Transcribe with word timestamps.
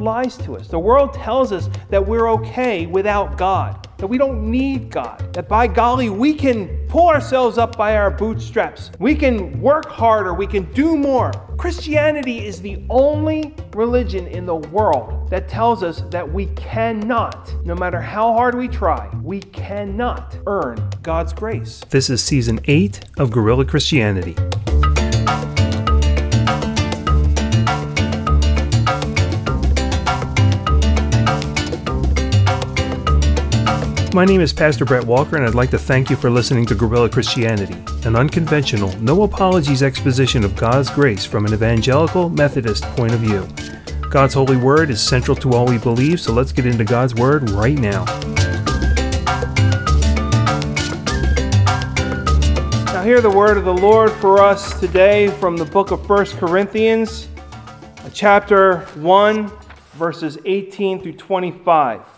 lies 0.00 0.36
to 0.38 0.56
us. 0.56 0.68
The 0.68 0.78
world 0.78 1.12
tells 1.12 1.52
us 1.52 1.68
that 1.90 2.06
we're 2.06 2.30
okay 2.32 2.86
without 2.86 3.36
God, 3.36 3.88
that 3.98 4.06
we 4.06 4.18
don't 4.18 4.50
need 4.50 4.90
God, 4.90 5.32
that 5.34 5.48
by 5.48 5.66
golly, 5.66 6.10
we 6.10 6.34
can 6.34 6.86
pull 6.88 7.08
ourselves 7.08 7.58
up 7.58 7.76
by 7.76 7.96
our 7.96 8.10
bootstraps. 8.10 8.90
We 8.98 9.14
can 9.14 9.60
work 9.60 9.86
harder, 9.86 10.34
we 10.34 10.46
can 10.46 10.72
do 10.72 10.96
more. 10.96 11.32
Christianity 11.58 12.46
is 12.46 12.60
the 12.60 12.82
only 12.88 13.54
religion 13.74 14.26
in 14.26 14.46
the 14.46 14.56
world 14.56 15.28
that 15.30 15.48
tells 15.48 15.82
us 15.82 16.02
that 16.10 16.30
we 16.30 16.46
cannot, 16.54 17.52
no 17.64 17.74
matter 17.74 18.00
how 18.00 18.32
hard 18.32 18.54
we 18.54 18.68
try, 18.68 19.08
we 19.22 19.40
cannot 19.40 20.38
earn 20.46 20.88
God's 21.02 21.32
grace. 21.32 21.82
This 21.90 22.08
is 22.08 22.22
season 22.22 22.60
8 22.64 23.00
of 23.18 23.30
Guerrilla 23.30 23.64
Christianity. 23.64 24.36
My 34.14 34.24
name 34.24 34.40
is 34.40 34.54
Pastor 34.54 34.86
Brett 34.86 35.04
Walker, 35.04 35.36
and 35.36 35.44
I'd 35.44 35.54
like 35.54 35.68
to 35.70 35.78
thank 35.78 36.08
you 36.08 36.16
for 36.16 36.30
listening 36.30 36.64
to 36.66 36.74
Guerrilla 36.74 37.10
Christianity, 37.10 37.76
an 38.06 38.16
unconventional, 38.16 38.90
no 39.02 39.24
apologies 39.24 39.82
exposition 39.82 40.44
of 40.44 40.56
God's 40.56 40.88
grace 40.88 41.26
from 41.26 41.44
an 41.44 41.52
evangelical 41.52 42.30
Methodist 42.30 42.84
point 42.96 43.12
of 43.12 43.20
view. 43.20 43.46
God's 44.08 44.32
holy 44.32 44.56
word 44.56 44.88
is 44.88 45.06
central 45.06 45.36
to 45.36 45.52
all 45.52 45.66
we 45.66 45.76
believe, 45.76 46.22
so 46.22 46.32
let's 46.32 46.52
get 46.52 46.64
into 46.64 46.84
God's 46.84 47.14
word 47.14 47.50
right 47.50 47.78
now. 47.78 48.06
Now, 52.86 53.02
hear 53.04 53.20
the 53.20 53.32
word 53.32 53.58
of 53.58 53.66
the 53.66 53.74
Lord 53.74 54.10
for 54.12 54.42
us 54.42 54.80
today 54.80 55.28
from 55.28 55.58
the 55.58 55.66
book 55.66 55.90
of 55.90 56.08
1 56.08 56.26
Corinthians, 56.38 57.28
chapter 58.14 58.78
1, 58.94 59.52
verses 59.92 60.38
18 60.46 61.02
through 61.02 61.12
25. 61.12 62.17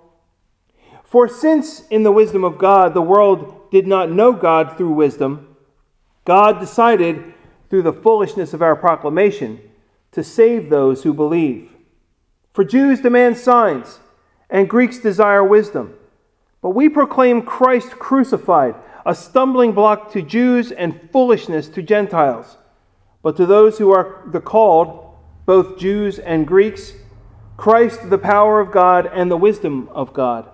For 1.11 1.27
since 1.27 1.85
in 1.89 2.03
the 2.03 2.11
wisdom 2.13 2.45
of 2.45 2.57
God 2.57 2.93
the 2.93 3.01
world 3.01 3.69
did 3.69 3.85
not 3.85 4.09
know 4.09 4.31
God 4.31 4.77
through 4.77 4.93
wisdom, 4.93 5.57
God 6.23 6.57
decided 6.57 7.33
through 7.69 7.81
the 7.81 7.91
foolishness 7.91 8.53
of 8.53 8.61
our 8.61 8.77
proclamation 8.77 9.59
to 10.13 10.23
save 10.23 10.69
those 10.69 11.03
who 11.03 11.13
believe. 11.13 11.69
For 12.53 12.63
Jews 12.63 13.01
demand 13.01 13.35
signs, 13.35 13.99
and 14.49 14.69
Greeks 14.69 14.99
desire 14.99 15.43
wisdom. 15.43 15.95
But 16.61 16.69
we 16.69 16.87
proclaim 16.87 17.41
Christ 17.41 17.89
crucified, 17.99 18.75
a 19.05 19.13
stumbling 19.13 19.73
block 19.73 20.13
to 20.13 20.21
Jews 20.21 20.71
and 20.71 21.09
foolishness 21.11 21.67
to 21.67 21.81
Gentiles. 21.81 22.55
But 23.21 23.35
to 23.35 23.45
those 23.45 23.79
who 23.79 23.91
are 23.91 24.21
the 24.27 24.39
called, 24.39 25.13
both 25.45 25.77
Jews 25.77 26.19
and 26.19 26.47
Greeks, 26.47 26.93
Christ 27.57 28.09
the 28.09 28.17
power 28.17 28.61
of 28.61 28.71
God 28.71 29.09
and 29.11 29.29
the 29.29 29.35
wisdom 29.35 29.89
of 29.89 30.13
God. 30.13 30.49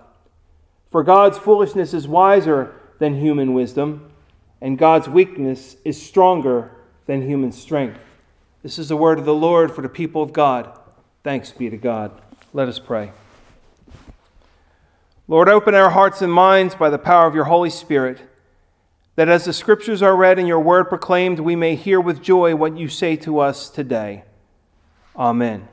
For 0.90 1.02
God's 1.02 1.38
foolishness 1.38 1.92
is 1.92 2.08
wiser 2.08 2.74
than 2.98 3.20
human 3.20 3.52
wisdom, 3.54 4.10
and 4.60 4.78
God's 4.78 5.08
weakness 5.08 5.76
is 5.84 6.00
stronger 6.00 6.70
than 7.06 7.22
human 7.22 7.52
strength. 7.52 8.00
This 8.62 8.78
is 8.78 8.88
the 8.88 8.96
word 8.96 9.18
of 9.18 9.24
the 9.24 9.34
Lord 9.34 9.74
for 9.74 9.82
the 9.82 9.88
people 9.88 10.22
of 10.22 10.32
God. 10.32 10.78
Thanks 11.22 11.52
be 11.52 11.70
to 11.70 11.76
God. 11.76 12.20
Let 12.52 12.68
us 12.68 12.78
pray. 12.78 13.12
Lord, 15.28 15.48
open 15.48 15.74
our 15.74 15.90
hearts 15.90 16.22
and 16.22 16.32
minds 16.32 16.74
by 16.74 16.88
the 16.88 16.98
power 16.98 17.26
of 17.26 17.34
your 17.34 17.44
Holy 17.44 17.70
Spirit, 17.70 18.20
that 19.16 19.28
as 19.28 19.44
the 19.44 19.52
scriptures 19.52 20.00
are 20.00 20.16
read 20.16 20.38
and 20.38 20.48
your 20.48 20.60
word 20.60 20.84
proclaimed, 20.84 21.38
we 21.38 21.54
may 21.54 21.74
hear 21.74 22.00
with 22.00 22.22
joy 22.22 22.56
what 22.56 22.78
you 22.78 22.88
say 22.88 23.14
to 23.16 23.38
us 23.38 23.68
today. 23.68 24.24
Amen. 25.14 25.68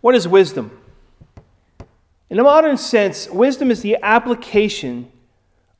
What 0.00 0.14
is 0.14 0.28
wisdom? 0.28 0.79
In 2.30 2.38
a 2.38 2.44
modern 2.44 2.76
sense, 2.76 3.28
wisdom 3.28 3.72
is 3.72 3.82
the 3.82 3.98
application 4.02 5.10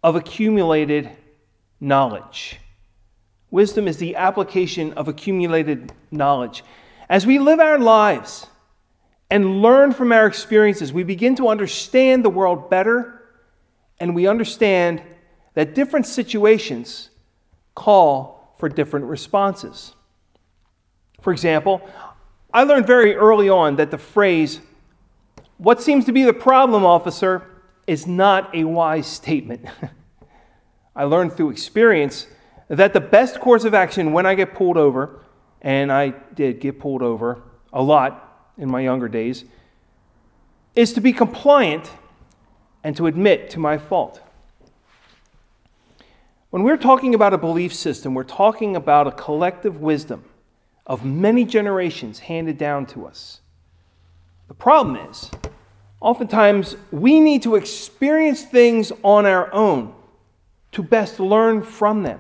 of 0.02 0.16
accumulated 0.16 1.08
knowledge. 1.80 2.58
Wisdom 3.52 3.86
is 3.86 3.98
the 3.98 4.16
application 4.16 4.92
of 4.94 5.06
accumulated 5.06 5.92
knowledge. 6.10 6.64
As 7.08 7.24
we 7.24 7.38
live 7.38 7.60
our 7.60 7.78
lives 7.78 8.48
and 9.30 9.62
learn 9.62 9.92
from 9.92 10.10
our 10.10 10.26
experiences, 10.26 10.92
we 10.92 11.04
begin 11.04 11.36
to 11.36 11.48
understand 11.48 12.24
the 12.24 12.30
world 12.30 12.68
better 12.68 13.22
and 14.00 14.12
we 14.12 14.26
understand 14.26 15.02
that 15.54 15.74
different 15.74 16.06
situations 16.06 17.10
call 17.76 18.56
for 18.58 18.68
different 18.68 19.06
responses. 19.06 19.94
For 21.20 21.32
example, 21.32 21.80
I 22.52 22.64
learned 22.64 22.88
very 22.88 23.14
early 23.14 23.48
on 23.48 23.76
that 23.76 23.92
the 23.92 23.98
phrase 23.98 24.60
what 25.60 25.82
seems 25.82 26.06
to 26.06 26.12
be 26.12 26.22
the 26.22 26.32
problem, 26.32 26.86
officer, 26.86 27.46
is 27.86 28.06
not 28.06 28.54
a 28.54 28.64
wise 28.64 29.06
statement. 29.06 29.66
I 30.96 31.04
learned 31.04 31.34
through 31.34 31.50
experience 31.50 32.26
that 32.68 32.94
the 32.94 33.00
best 33.00 33.40
course 33.40 33.64
of 33.64 33.74
action 33.74 34.14
when 34.14 34.24
I 34.24 34.34
get 34.34 34.54
pulled 34.54 34.78
over, 34.78 35.22
and 35.60 35.92
I 35.92 36.14
did 36.34 36.60
get 36.60 36.80
pulled 36.80 37.02
over 37.02 37.42
a 37.74 37.82
lot 37.82 38.52
in 38.56 38.70
my 38.70 38.80
younger 38.80 39.06
days, 39.06 39.44
is 40.74 40.94
to 40.94 41.02
be 41.02 41.12
compliant 41.12 41.90
and 42.82 42.96
to 42.96 43.06
admit 43.06 43.50
to 43.50 43.58
my 43.58 43.76
fault. 43.76 44.22
When 46.48 46.62
we're 46.62 46.78
talking 46.78 47.14
about 47.14 47.34
a 47.34 47.38
belief 47.38 47.74
system, 47.74 48.14
we're 48.14 48.24
talking 48.24 48.76
about 48.76 49.06
a 49.06 49.12
collective 49.12 49.82
wisdom 49.82 50.24
of 50.86 51.04
many 51.04 51.44
generations 51.44 52.20
handed 52.20 52.56
down 52.56 52.86
to 52.86 53.06
us. 53.06 53.42
The 54.50 54.54
problem 54.54 54.96
is, 55.08 55.30
oftentimes 56.00 56.76
we 56.90 57.20
need 57.20 57.44
to 57.44 57.54
experience 57.54 58.42
things 58.42 58.90
on 59.04 59.24
our 59.24 59.54
own 59.54 59.94
to 60.72 60.82
best 60.82 61.20
learn 61.20 61.62
from 61.62 62.02
them. 62.02 62.18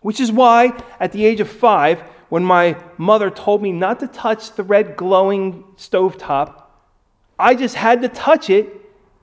Which 0.00 0.18
is 0.18 0.32
why, 0.32 0.76
at 0.98 1.12
the 1.12 1.24
age 1.24 1.38
of 1.38 1.48
five, 1.48 2.00
when 2.30 2.44
my 2.44 2.76
mother 2.98 3.30
told 3.30 3.62
me 3.62 3.70
not 3.70 4.00
to 4.00 4.08
touch 4.08 4.56
the 4.56 4.64
red 4.64 4.96
glowing 4.96 5.62
stovetop, 5.76 6.64
I 7.38 7.54
just 7.54 7.76
had 7.76 8.02
to 8.02 8.08
touch 8.08 8.50
it 8.50 8.66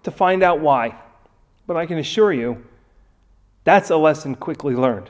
to 0.03 0.09
find 0.09 0.43
out 0.43 0.61
why. 0.61 0.95
But 1.67 1.75
I 1.75 1.85
can 1.85 1.97
assure 1.97 2.31
you, 2.31 2.63
that's 3.65 3.89
a 3.89 3.97
lesson 3.97 4.35
quickly 4.35 4.75
learned. 4.75 5.09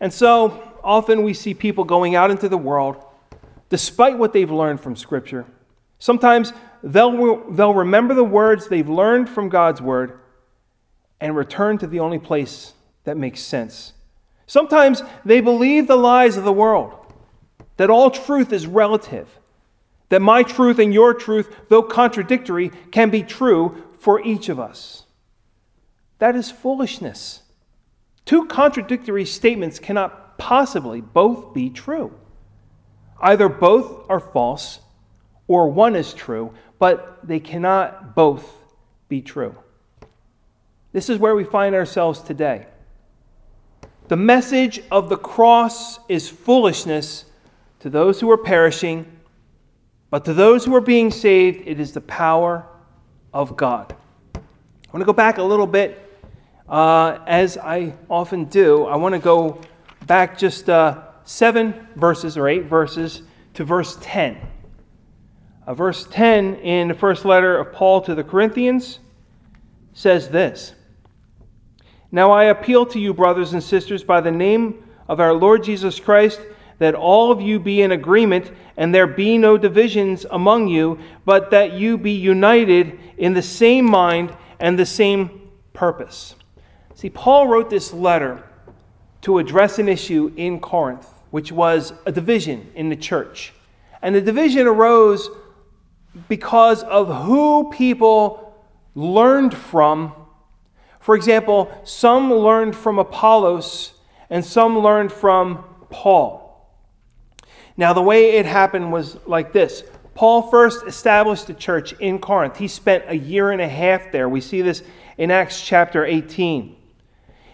And 0.00 0.12
so 0.12 0.74
often 0.82 1.22
we 1.22 1.32
see 1.32 1.54
people 1.54 1.84
going 1.84 2.16
out 2.16 2.32
into 2.32 2.48
the 2.48 2.58
world 2.58 3.03
despite 3.68 4.18
what 4.18 4.32
they've 4.32 4.50
learned 4.50 4.80
from 4.80 4.96
Scripture. 4.96 5.46
Sometimes 5.98 6.52
they'll, 6.82 7.50
they'll 7.50 7.74
remember 7.74 8.14
the 8.14 8.24
words 8.24 8.68
they've 8.68 8.88
learned 8.88 9.28
from 9.28 9.48
God's 9.48 9.80
Word 9.80 10.18
and 11.20 11.36
return 11.36 11.78
to 11.78 11.86
the 11.86 12.00
only 12.00 12.18
place 12.18 12.74
that 13.04 13.16
makes 13.16 13.40
sense. 13.40 13.92
Sometimes 14.46 15.02
they 15.24 15.40
believe 15.40 15.86
the 15.86 15.96
lies 15.96 16.36
of 16.36 16.44
the 16.44 16.52
world, 16.52 16.94
that 17.76 17.90
all 17.90 18.10
truth 18.10 18.52
is 18.52 18.66
relative, 18.66 19.38
that 20.10 20.20
my 20.20 20.42
truth 20.42 20.78
and 20.78 20.92
your 20.92 21.14
truth, 21.14 21.54
though 21.68 21.82
contradictory, 21.82 22.70
can 22.90 23.10
be 23.10 23.22
true 23.22 23.82
for 23.98 24.20
each 24.22 24.48
of 24.48 24.60
us. 24.60 25.04
That 26.18 26.36
is 26.36 26.50
foolishness. 26.50 27.42
Two 28.24 28.46
contradictory 28.46 29.24
statements 29.24 29.78
cannot 29.78 30.38
possibly 30.38 31.00
both 31.00 31.54
be 31.54 31.70
true. 31.70 32.12
Either 33.24 33.48
both 33.48 34.04
are 34.10 34.20
false 34.20 34.80
or 35.48 35.70
one 35.70 35.96
is 35.96 36.12
true, 36.12 36.52
but 36.78 37.26
they 37.26 37.40
cannot 37.40 38.14
both 38.14 38.46
be 39.08 39.22
true. 39.22 39.56
This 40.92 41.08
is 41.08 41.18
where 41.18 41.34
we 41.34 41.42
find 41.42 41.74
ourselves 41.74 42.20
today. 42.20 42.66
The 44.08 44.16
message 44.16 44.82
of 44.90 45.08
the 45.08 45.16
cross 45.16 45.98
is 46.06 46.28
foolishness 46.28 47.24
to 47.80 47.88
those 47.88 48.20
who 48.20 48.30
are 48.30 48.36
perishing, 48.36 49.06
but 50.10 50.26
to 50.26 50.34
those 50.34 50.66
who 50.66 50.74
are 50.74 50.82
being 50.82 51.10
saved, 51.10 51.66
it 51.66 51.80
is 51.80 51.92
the 51.92 52.02
power 52.02 52.66
of 53.32 53.56
God. 53.56 53.96
I 54.34 54.40
want 54.92 55.00
to 55.00 55.06
go 55.06 55.14
back 55.14 55.38
a 55.38 55.42
little 55.42 55.66
bit, 55.66 56.22
uh, 56.68 57.18
as 57.26 57.56
I 57.56 57.94
often 58.10 58.44
do. 58.44 58.84
I 58.84 58.96
want 58.96 59.14
to 59.14 59.18
go 59.18 59.62
back 60.06 60.36
just 60.36 60.68
uh, 60.68 61.00
seven 61.24 61.86
verses 61.96 62.36
or 62.36 62.48
eight 62.48 62.64
verses 62.64 63.22
to 63.54 63.64
verse 63.64 63.98
10. 64.00 64.38
Uh, 65.66 65.74
verse 65.74 66.06
10 66.10 66.56
in 66.56 66.88
the 66.88 66.94
first 66.94 67.24
letter 67.24 67.56
of 67.56 67.72
Paul 67.72 68.02
to 68.02 68.14
the 68.14 68.24
Corinthians 68.24 68.98
says 69.94 70.28
this 70.28 70.74
Now 72.12 72.30
I 72.30 72.44
appeal 72.44 72.84
to 72.86 73.00
you, 73.00 73.14
brothers 73.14 73.52
and 73.52 73.62
sisters, 73.62 74.04
by 74.04 74.20
the 74.20 74.30
name 74.30 74.84
of 75.08 75.20
our 75.20 75.32
Lord 75.32 75.64
Jesus 75.64 75.98
Christ, 76.00 76.40
that 76.78 76.94
all 76.94 77.30
of 77.30 77.40
you 77.40 77.58
be 77.58 77.82
in 77.82 77.92
agreement 77.92 78.50
and 78.76 78.94
there 78.94 79.06
be 79.06 79.38
no 79.38 79.56
divisions 79.56 80.26
among 80.30 80.68
you, 80.68 80.98
but 81.24 81.50
that 81.52 81.72
you 81.72 81.96
be 81.96 82.12
united 82.12 82.98
in 83.16 83.32
the 83.32 83.42
same 83.42 83.84
mind 83.84 84.36
and 84.58 84.78
the 84.78 84.86
same 84.86 85.50
purpose. 85.72 86.34
See, 86.94 87.10
Paul 87.10 87.48
wrote 87.48 87.70
this 87.70 87.92
letter 87.92 88.42
to 89.22 89.38
address 89.38 89.78
an 89.78 89.88
issue 89.88 90.32
in 90.36 90.60
Corinth, 90.60 91.08
which 91.34 91.50
was 91.50 91.92
a 92.06 92.12
division 92.12 92.70
in 92.76 92.90
the 92.90 92.94
church. 92.94 93.52
And 94.00 94.14
the 94.14 94.20
division 94.20 94.68
arose 94.68 95.28
because 96.28 96.84
of 96.84 97.24
who 97.24 97.72
people 97.72 98.54
learned 98.94 99.52
from. 99.52 100.12
For 101.00 101.16
example, 101.16 101.76
some 101.82 102.32
learned 102.32 102.76
from 102.76 103.00
Apollos 103.00 103.94
and 104.30 104.44
some 104.44 104.78
learned 104.78 105.10
from 105.10 105.64
Paul. 105.90 106.70
Now, 107.76 107.92
the 107.94 108.02
way 108.02 108.36
it 108.36 108.46
happened 108.46 108.92
was 108.92 109.18
like 109.26 109.52
this 109.52 109.82
Paul 110.14 110.42
first 110.42 110.86
established 110.86 111.48
the 111.48 111.54
church 111.54 111.94
in 111.94 112.20
Corinth. 112.20 112.58
He 112.58 112.68
spent 112.68 113.06
a 113.08 113.16
year 113.16 113.50
and 113.50 113.60
a 113.60 113.66
half 113.66 114.12
there. 114.12 114.28
We 114.28 114.40
see 114.40 114.62
this 114.62 114.84
in 115.18 115.32
Acts 115.32 115.60
chapter 115.60 116.04
18. 116.04 116.76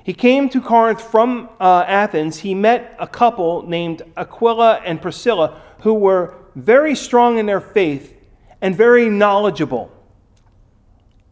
He 0.04 0.14
came 0.14 0.48
to 0.50 0.60
Corinth 0.60 1.00
from 1.00 1.48
uh, 1.60 1.84
Athens. 1.86 2.38
He 2.38 2.54
met 2.54 2.96
a 2.98 3.06
couple 3.06 3.62
named 3.62 4.02
Aquila 4.16 4.80
and 4.84 5.00
Priscilla 5.00 5.60
who 5.80 5.94
were 5.94 6.34
very 6.54 6.94
strong 6.94 7.38
in 7.38 7.46
their 7.46 7.60
faith 7.60 8.16
and 8.60 8.76
very 8.76 9.08
knowledgeable. 9.08 9.92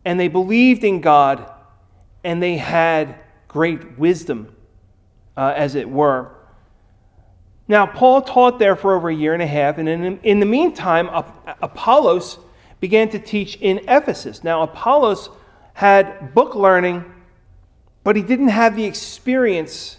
And 0.05 0.19
they 0.19 0.29
believed 0.29 0.85
in 0.85 1.01
God 1.01 1.51
and 2.25 2.43
they 2.43 2.57
had 2.57 3.17
great 3.47 3.99
wisdom, 3.99 4.55
uh, 5.37 5.55
as 5.57 5.75
it 5.75 5.89
were. 5.89 6.31
Now, 7.67 7.87
Paul 7.87 8.23
taught 8.23 8.59
there 8.59 8.77
for 8.77 8.95
over 8.95 9.11
a 9.11 9.15
year 9.15 9.35
and 9.35 9.43
a 9.43 9.47
half, 9.47 9.79
and 9.79 9.89
in, 9.89 10.19
in 10.23 10.41
the 10.41 10.47
meantime, 10.47 11.11
Apollos 11.61 12.39
began 12.81 13.11
to 13.11 13.19
teach 13.19 13.57
in 13.57 13.81
Ephesus. 13.89 14.43
Now, 14.43 14.63
Apollos 14.63 15.29
had 15.75 16.35
book 16.35 16.55
learning, 16.55 17.05
but 18.09 18.17
he 18.17 18.23
didn't 18.23 18.49
have 18.49 18.75
the 18.75 18.87
experience, 18.87 19.99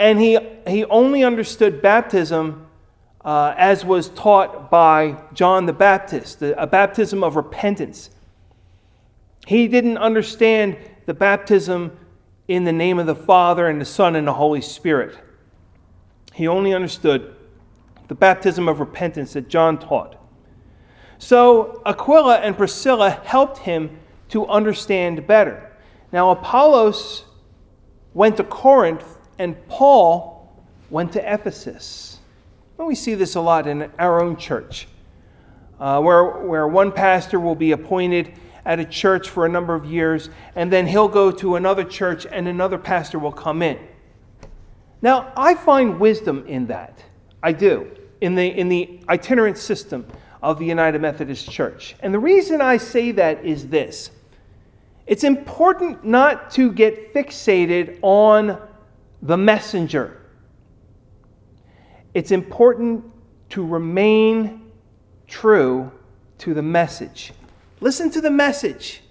and 0.00 0.18
he, 0.18 0.36
he 0.66 0.84
only 0.86 1.22
understood 1.22 1.80
baptism 1.80 2.66
uh, 3.24 3.54
as 3.56 3.84
was 3.84 4.08
taught 4.08 4.68
by 4.68 5.16
John 5.32 5.66
the 5.66 5.72
Baptist, 5.72 6.42
a 6.42 6.66
baptism 6.66 7.22
of 7.22 7.36
repentance. 7.36 8.10
He 9.46 9.68
didn't 9.68 9.96
understand 9.96 10.76
the 11.06 11.14
baptism 11.14 11.96
in 12.48 12.64
the 12.64 12.72
name 12.72 12.98
of 12.98 13.06
the 13.06 13.14
Father 13.14 13.68
and 13.68 13.80
the 13.80 13.84
Son 13.84 14.16
and 14.16 14.26
the 14.26 14.34
Holy 14.34 14.60
Spirit. 14.60 15.16
He 16.32 16.48
only 16.48 16.74
understood 16.74 17.36
the 18.08 18.16
baptism 18.16 18.66
of 18.66 18.80
repentance 18.80 19.34
that 19.34 19.48
John 19.48 19.78
taught. 19.78 20.16
So 21.18 21.80
Aquila 21.86 22.38
and 22.38 22.56
Priscilla 22.56 23.10
helped 23.10 23.58
him 23.58 24.00
to 24.30 24.48
understand 24.48 25.28
better. 25.28 25.70
Now, 26.14 26.30
Apollos 26.30 27.24
went 28.12 28.36
to 28.36 28.44
Corinth 28.44 29.04
and 29.40 29.56
Paul 29.66 30.64
went 30.88 31.12
to 31.14 31.34
Ephesus. 31.34 32.20
And 32.78 32.86
we 32.86 32.94
see 32.94 33.16
this 33.16 33.34
a 33.34 33.40
lot 33.40 33.66
in 33.66 33.90
our 33.98 34.22
own 34.22 34.36
church, 34.36 34.86
uh, 35.80 36.00
where, 36.00 36.24
where 36.46 36.68
one 36.68 36.92
pastor 36.92 37.40
will 37.40 37.56
be 37.56 37.72
appointed 37.72 38.32
at 38.64 38.78
a 38.78 38.84
church 38.84 39.28
for 39.28 39.44
a 39.44 39.48
number 39.48 39.74
of 39.74 39.86
years, 39.86 40.30
and 40.54 40.72
then 40.72 40.86
he'll 40.86 41.08
go 41.08 41.32
to 41.32 41.56
another 41.56 41.82
church 41.82 42.28
and 42.30 42.46
another 42.46 42.78
pastor 42.78 43.18
will 43.18 43.32
come 43.32 43.60
in. 43.60 43.76
Now, 45.02 45.32
I 45.36 45.56
find 45.56 45.98
wisdom 45.98 46.44
in 46.46 46.68
that. 46.68 46.96
I 47.42 47.50
do, 47.50 47.90
in 48.20 48.36
the, 48.36 48.46
in 48.46 48.68
the 48.68 49.00
itinerant 49.08 49.58
system 49.58 50.06
of 50.44 50.60
the 50.60 50.64
United 50.64 51.02
Methodist 51.02 51.50
Church. 51.50 51.96
And 51.98 52.14
the 52.14 52.20
reason 52.20 52.60
I 52.60 52.76
say 52.76 53.10
that 53.10 53.44
is 53.44 53.66
this 53.66 54.10
it's 55.06 55.24
important 55.24 56.04
not 56.04 56.50
to 56.52 56.72
get 56.72 57.12
fixated 57.12 57.98
on 58.02 58.60
the 59.22 59.36
messenger, 59.36 60.20
it's 62.12 62.30
important 62.30 63.04
to 63.50 63.64
remain 63.64 64.70
true 65.26 65.90
to 66.38 66.54
the 66.54 66.62
message. 66.62 67.32
Listen 67.80 68.10
to 68.10 68.20
the 68.20 68.30
message 68.30 69.02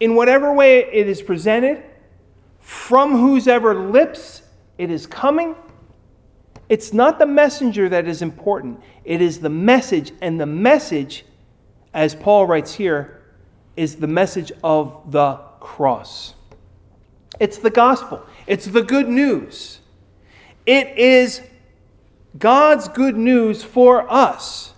in 0.00 0.14
whatever 0.14 0.52
way 0.52 0.78
it 0.78 1.08
is 1.08 1.22
presented, 1.22 1.82
from 2.60 3.12
whose 3.12 3.46
ever 3.46 3.74
lips 3.74 4.42
it 4.78 4.90
is 4.90 5.06
coming. 5.06 5.54
It's 6.68 6.92
not 6.92 7.18
the 7.18 7.26
messenger 7.26 7.88
that 7.88 8.06
is 8.06 8.22
important, 8.22 8.80
it 9.04 9.20
is 9.20 9.40
the 9.40 9.50
message. 9.50 10.12
And 10.20 10.40
the 10.40 10.46
message, 10.46 11.24
as 11.92 12.14
Paul 12.14 12.46
writes 12.46 12.74
here, 12.74 13.19
is 13.76 13.96
the 13.96 14.06
message 14.06 14.52
of 14.62 15.10
the 15.10 15.34
cross. 15.60 16.34
It's 17.38 17.58
the 17.58 17.70
gospel, 17.70 18.24
it's 18.46 18.66
the 18.66 18.82
good 18.82 19.08
news. 19.08 19.80
It 20.66 20.98
is 20.98 21.42
God's 22.38 22.88
good 22.88 23.16
news 23.16 23.62
for 23.64 24.10
us 24.10 24.74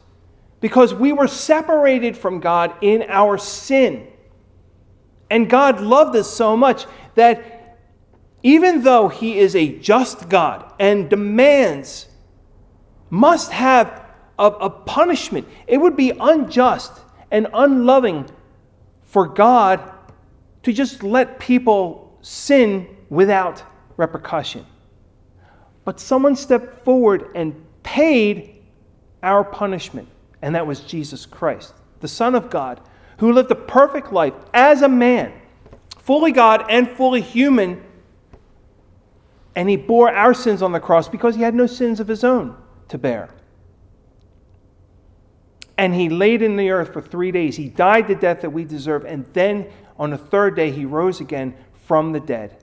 because 0.60 0.94
we 0.94 1.12
were 1.12 1.26
separated 1.26 2.16
from 2.16 2.40
God 2.40 2.72
in 2.80 3.04
our 3.08 3.36
sin. 3.36 4.06
And 5.28 5.50
God 5.50 5.80
loved 5.80 6.14
us 6.16 6.30
so 6.30 6.56
much 6.56 6.86
that 7.14 7.78
even 8.42 8.82
though 8.82 9.08
he 9.08 9.38
is 9.38 9.54
a 9.54 9.78
just 9.78 10.28
God 10.28 10.72
and 10.78 11.08
demands, 11.08 12.06
must 13.10 13.52
have 13.52 14.06
a, 14.38 14.46
a, 14.46 14.70
punishment, 14.70 15.46
it 15.66 15.78
would 15.78 15.96
be 15.96 16.12
unjust 16.18 16.92
and 17.30 17.46
unloving 17.52 18.28
for 19.12 19.26
God 19.26 19.92
to 20.62 20.72
just 20.72 21.02
let 21.02 21.38
people 21.38 22.16
sin 22.22 22.88
without 23.10 23.62
repercussion. 23.98 24.64
But 25.84 26.00
someone 26.00 26.34
stepped 26.34 26.82
forward 26.82 27.26
and 27.34 27.54
paid 27.82 28.62
our 29.22 29.44
punishment, 29.44 30.08
and 30.40 30.54
that 30.54 30.66
was 30.66 30.80
Jesus 30.80 31.26
Christ, 31.26 31.74
the 32.00 32.08
Son 32.08 32.34
of 32.34 32.48
God, 32.48 32.80
who 33.18 33.34
lived 33.34 33.50
a 33.50 33.54
perfect 33.54 34.14
life 34.14 34.32
as 34.54 34.80
a 34.80 34.88
man, 34.88 35.30
fully 35.98 36.32
God 36.32 36.64
and 36.70 36.88
fully 36.88 37.20
human 37.20 37.82
and 39.54 39.68
he 39.68 39.76
bore 39.76 40.10
our 40.10 40.32
sins 40.32 40.62
on 40.62 40.72
the 40.72 40.80
cross 40.80 41.08
because 41.08 41.36
he 41.36 41.42
had 41.42 41.54
no 41.54 41.66
sins 41.66 42.00
of 42.00 42.08
his 42.08 42.24
own 42.24 42.56
to 42.88 42.96
bear. 42.96 43.28
And 45.78 45.94
he 45.94 46.08
laid 46.08 46.42
in 46.42 46.56
the 46.56 46.70
earth 46.70 46.92
for 46.92 47.00
three 47.00 47.32
days. 47.32 47.56
He 47.56 47.68
died 47.68 48.08
the 48.08 48.14
death 48.14 48.42
that 48.42 48.50
we 48.50 48.64
deserve. 48.64 49.04
And 49.04 49.26
then 49.32 49.68
on 49.98 50.10
the 50.10 50.18
third 50.18 50.54
day, 50.54 50.70
he 50.70 50.84
rose 50.84 51.20
again 51.20 51.54
from 51.86 52.12
the 52.12 52.20
dead, 52.20 52.56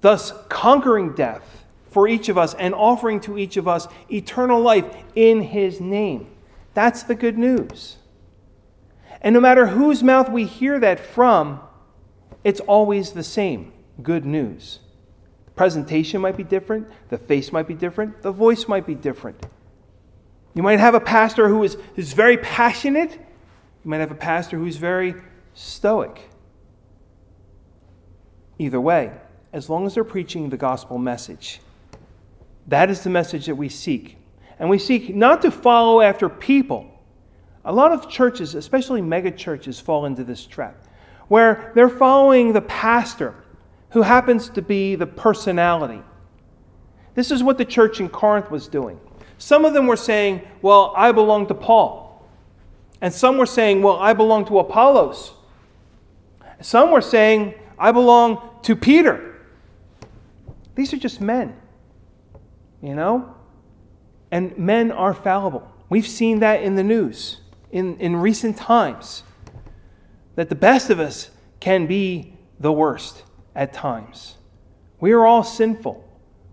thus 0.00 0.32
conquering 0.48 1.14
death 1.14 1.64
for 1.90 2.06
each 2.06 2.28
of 2.28 2.36
us 2.36 2.54
and 2.54 2.74
offering 2.74 3.20
to 3.20 3.38
each 3.38 3.56
of 3.56 3.66
us 3.66 3.88
eternal 4.10 4.60
life 4.60 4.86
in 5.14 5.40
his 5.40 5.80
name. 5.80 6.28
That's 6.74 7.02
the 7.02 7.14
good 7.14 7.38
news. 7.38 7.96
And 9.20 9.34
no 9.34 9.40
matter 9.40 9.66
whose 9.66 10.02
mouth 10.02 10.28
we 10.30 10.44
hear 10.44 10.78
that 10.78 11.00
from, 11.00 11.60
it's 12.44 12.60
always 12.60 13.12
the 13.12 13.24
same 13.24 13.72
good 14.00 14.24
news 14.24 14.78
The 15.46 15.50
presentation 15.52 16.20
might 16.20 16.36
be 16.36 16.44
different, 16.44 16.88
the 17.08 17.18
face 17.18 17.50
might 17.50 17.66
be 17.66 17.74
different, 17.74 18.22
the 18.22 18.30
voice 18.30 18.68
might 18.68 18.86
be 18.86 18.94
different. 18.94 19.44
You 20.58 20.64
might 20.64 20.80
have 20.80 20.96
a 20.96 21.00
pastor 21.00 21.46
who 21.46 21.62
is, 21.62 21.76
who's 21.94 22.14
very 22.14 22.36
passionate, 22.36 23.12
you 23.12 23.88
might 23.88 23.98
have 23.98 24.10
a 24.10 24.16
pastor 24.16 24.58
who's 24.58 24.76
very 24.76 25.14
stoic. 25.54 26.20
Either 28.58 28.80
way, 28.80 29.12
as 29.52 29.70
long 29.70 29.86
as 29.86 29.94
they're 29.94 30.02
preaching 30.02 30.50
the 30.50 30.56
gospel 30.56 30.98
message, 30.98 31.60
that 32.66 32.90
is 32.90 33.04
the 33.04 33.08
message 33.08 33.46
that 33.46 33.54
we 33.54 33.68
seek. 33.68 34.18
And 34.58 34.68
we 34.68 34.80
seek 34.80 35.14
not 35.14 35.42
to 35.42 35.52
follow 35.52 36.00
after 36.00 36.28
people. 36.28 36.90
A 37.64 37.72
lot 37.72 37.92
of 37.92 38.08
churches, 38.08 38.56
especially 38.56 39.00
mega 39.00 39.30
churches, 39.30 39.78
fall 39.78 40.06
into 40.06 40.24
this 40.24 40.44
trap 40.44 40.74
where 41.28 41.70
they're 41.76 41.88
following 41.88 42.52
the 42.52 42.62
pastor 42.62 43.32
who 43.90 44.02
happens 44.02 44.48
to 44.48 44.62
be 44.62 44.96
the 44.96 45.06
personality. 45.06 46.02
This 47.14 47.30
is 47.30 47.44
what 47.44 47.58
the 47.58 47.64
church 47.64 48.00
in 48.00 48.08
Corinth 48.08 48.50
was 48.50 48.66
doing. 48.66 48.98
Some 49.38 49.64
of 49.64 49.72
them 49.72 49.86
were 49.86 49.96
saying, 49.96 50.42
Well, 50.60 50.92
I 50.96 51.12
belong 51.12 51.46
to 51.46 51.54
Paul. 51.54 52.28
And 53.00 53.14
some 53.14 53.38
were 53.38 53.46
saying, 53.46 53.82
Well, 53.82 53.96
I 53.96 54.12
belong 54.12 54.44
to 54.46 54.58
Apollos. 54.58 55.32
Some 56.60 56.90
were 56.90 57.00
saying, 57.00 57.54
I 57.78 57.92
belong 57.92 58.42
to 58.62 58.74
Peter. 58.74 59.36
These 60.74 60.92
are 60.92 60.96
just 60.96 61.20
men, 61.20 61.56
you 62.82 62.94
know? 62.94 63.34
And 64.30 64.56
men 64.58 64.92
are 64.92 65.14
fallible. 65.14 65.70
We've 65.88 66.06
seen 66.06 66.40
that 66.40 66.62
in 66.62 66.74
the 66.74 66.82
news 66.82 67.38
in, 67.70 67.98
in 67.98 68.16
recent 68.16 68.56
times, 68.56 69.22
that 70.36 70.48
the 70.48 70.54
best 70.54 70.90
of 70.90 71.00
us 71.00 71.30
can 71.60 71.86
be 71.86 72.34
the 72.60 72.72
worst 72.72 73.24
at 73.54 73.72
times. 73.72 74.36
We 75.00 75.12
are 75.12 75.26
all 75.26 75.44
sinful, 75.44 76.04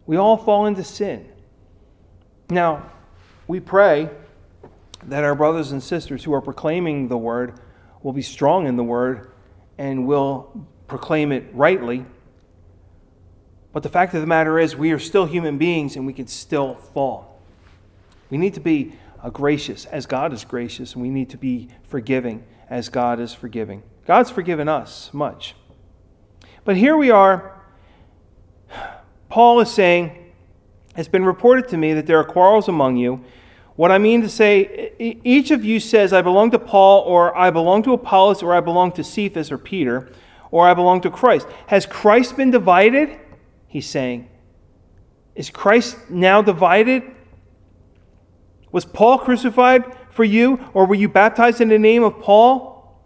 we 0.05 0.17
all 0.17 0.37
fall 0.37 0.65
into 0.65 0.83
sin. 0.83 1.27
Now, 2.49 2.91
we 3.47 3.59
pray 3.59 4.09
that 5.03 5.23
our 5.23 5.35
brothers 5.35 5.71
and 5.71 5.81
sisters 5.81 6.23
who 6.23 6.33
are 6.33 6.41
proclaiming 6.41 7.07
the 7.07 7.17
word 7.17 7.59
will 8.01 8.13
be 8.13 8.21
strong 8.21 8.67
in 8.67 8.75
the 8.75 8.83
word 8.83 9.31
and 9.77 10.07
will 10.07 10.67
proclaim 10.87 11.31
it 11.31 11.43
rightly. 11.53 12.05
But 13.73 13.83
the 13.83 13.89
fact 13.89 14.13
of 14.13 14.21
the 14.21 14.27
matter 14.27 14.57
is, 14.57 14.75
we 14.75 14.91
are 14.91 14.99
still 14.99 15.25
human 15.25 15.57
beings 15.57 15.95
and 15.95 16.05
we 16.05 16.13
can 16.13 16.27
still 16.27 16.75
fall. 16.75 17.41
We 18.29 18.37
need 18.37 18.53
to 18.53 18.59
be 18.59 18.93
gracious 19.33 19.85
as 19.85 20.05
God 20.05 20.33
is 20.33 20.45
gracious, 20.45 20.93
and 20.93 21.01
we 21.01 21.09
need 21.09 21.31
to 21.31 21.37
be 21.37 21.69
forgiving 21.83 22.43
as 22.69 22.89
God 22.89 23.19
is 23.19 23.33
forgiving. 23.33 23.83
God's 24.05 24.29
forgiven 24.29 24.69
us 24.69 25.11
much. 25.13 25.55
But 26.63 26.77
here 26.77 26.95
we 26.95 27.11
are. 27.11 27.59
Paul 29.29 29.59
is 29.59 29.71
saying, 29.71 30.24
It's 30.95 31.09
been 31.09 31.25
reported 31.25 31.67
to 31.69 31.77
me 31.77 31.93
that 31.93 32.07
there 32.07 32.17
are 32.17 32.23
quarrels 32.23 32.67
among 32.67 32.97
you. 32.97 33.23
What 33.75 33.91
I 33.91 33.97
mean 33.97 34.21
to 34.21 34.29
say, 34.29 34.93
each 34.99 35.51
of 35.51 35.65
you 35.65 35.81
says, 35.81 36.13
I 36.13 36.21
belong 36.21 36.51
to 36.51 36.59
Paul, 36.59 37.01
or 37.01 37.37
I 37.37 37.49
belong 37.49 37.83
to 37.83 37.93
Apollos, 37.93 38.41
or 38.41 38.55
I 38.55 38.61
belong 38.61 38.93
to 38.93 39.03
Cephas 39.03 39.51
or 39.51 39.57
Peter, 39.57 40.09
or 40.49 40.67
I 40.67 40.73
belong 40.73 41.01
to 41.01 41.11
Christ. 41.11 41.47
Has 41.67 41.85
Christ 41.85 42.37
been 42.37 42.51
divided? 42.51 43.19
He's 43.67 43.85
saying. 43.85 44.29
Is 45.35 45.49
Christ 45.49 45.97
now 46.09 46.41
divided? 46.41 47.03
Was 48.71 48.85
Paul 48.85 49.17
crucified 49.17 49.83
for 50.09 50.23
you, 50.23 50.59
or 50.73 50.85
were 50.85 50.95
you 50.95 51.09
baptized 51.09 51.59
in 51.59 51.67
the 51.67 51.79
name 51.79 52.03
of 52.03 52.21
Paul? 52.21 53.01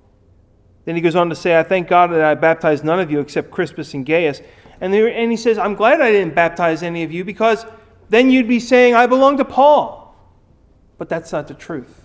Then 0.86 0.94
he 0.94 1.02
goes 1.02 1.16
on 1.16 1.30
to 1.30 1.36
say, 1.36 1.58
I 1.60 1.64
thank 1.64 1.88
God 1.88 2.12
that 2.12 2.22
I 2.22 2.36
baptized 2.36 2.84
none 2.84 3.00
of 3.00 3.10
you 3.10 3.20
except 3.20 3.50
Crispus 3.50 3.96
and 3.96 4.06
Gaius. 4.06 4.44
And, 4.80 4.94
there, 4.94 5.08
and 5.08 5.32
he 5.32 5.38
says, 5.38 5.58
I'm 5.58 5.74
glad 5.74 6.02
I 6.02 6.12
didn't 6.12 6.36
baptize 6.36 6.84
any 6.84 7.04
of 7.04 7.12
you 7.12 7.26
because 7.26 7.66
then 8.10 8.30
you'd 8.30 8.48
be 8.48 8.60
saying, 8.60 8.96
I 8.96 9.08
belong 9.08 9.38
to 9.38 9.46
Paul. 9.46 10.16
But 10.98 11.10
that's 11.10 11.32
not 11.32 11.48
the 11.48 11.54
truth. 11.54 12.02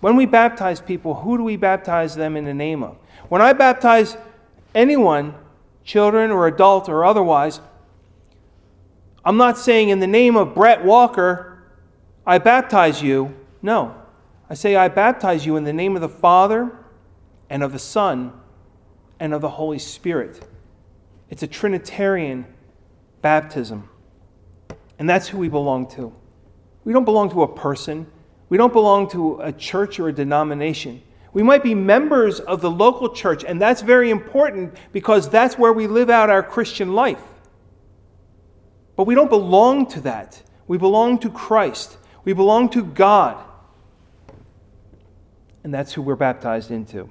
When 0.00 0.16
we 0.16 0.26
baptize 0.26 0.80
people, 0.80 1.14
who 1.14 1.36
do 1.36 1.44
we 1.44 1.56
baptize 1.56 2.14
them 2.14 2.36
in 2.36 2.44
the 2.44 2.54
name 2.54 2.82
of? 2.82 2.96
When 3.28 3.42
I 3.42 3.52
baptize 3.52 4.16
anyone, 4.74 5.34
children 5.84 6.30
or 6.30 6.46
adult 6.46 6.88
or 6.88 7.04
otherwise, 7.04 7.60
I'm 9.24 9.36
not 9.36 9.58
saying 9.58 9.88
in 9.88 9.98
the 9.98 10.06
name 10.06 10.36
of 10.36 10.54
Brett 10.54 10.84
Walker, 10.84 11.62
I 12.26 12.38
baptize 12.38 13.02
you. 13.02 13.34
No. 13.60 13.94
I 14.48 14.54
say 14.54 14.76
I 14.76 14.88
baptize 14.88 15.44
you 15.44 15.56
in 15.56 15.64
the 15.64 15.72
name 15.72 15.96
of 15.96 16.00
the 16.00 16.08
Father 16.08 16.70
and 17.50 17.62
of 17.62 17.72
the 17.72 17.78
Son 17.78 18.32
and 19.18 19.34
of 19.34 19.40
the 19.40 19.50
Holy 19.50 19.78
Spirit. 19.78 20.46
It's 21.28 21.42
a 21.42 21.46
Trinitarian 21.46 22.46
baptism. 23.20 23.88
And 24.98 25.08
that's 25.08 25.28
who 25.28 25.38
we 25.38 25.48
belong 25.48 25.88
to. 25.90 26.14
We 26.84 26.92
don't 26.92 27.04
belong 27.04 27.30
to 27.30 27.42
a 27.42 27.54
person, 27.54 28.06
we 28.48 28.56
don't 28.56 28.72
belong 28.72 29.10
to 29.10 29.40
a 29.40 29.52
church 29.52 30.00
or 30.00 30.08
a 30.08 30.12
denomination. 30.12 31.02
We 31.32 31.42
might 31.42 31.62
be 31.62 31.74
members 31.74 32.40
of 32.40 32.62
the 32.62 32.70
local 32.70 33.10
church, 33.10 33.44
and 33.44 33.60
that's 33.60 33.82
very 33.82 34.10
important 34.10 34.74
because 34.92 35.28
that's 35.28 35.58
where 35.58 35.72
we 35.72 35.86
live 35.86 36.08
out 36.08 36.30
our 36.30 36.42
Christian 36.42 36.94
life. 36.94 37.22
But 38.96 39.06
we 39.06 39.14
don't 39.14 39.28
belong 39.28 39.86
to 39.90 40.00
that. 40.00 40.42
We 40.66 40.78
belong 40.78 41.18
to 41.20 41.30
Christ. 41.30 41.98
We 42.24 42.32
belong 42.32 42.70
to 42.70 42.82
God. 42.82 43.44
And 45.62 45.72
that's 45.72 45.92
who 45.92 46.02
we're 46.02 46.16
baptized 46.16 46.70
into. 46.70 47.10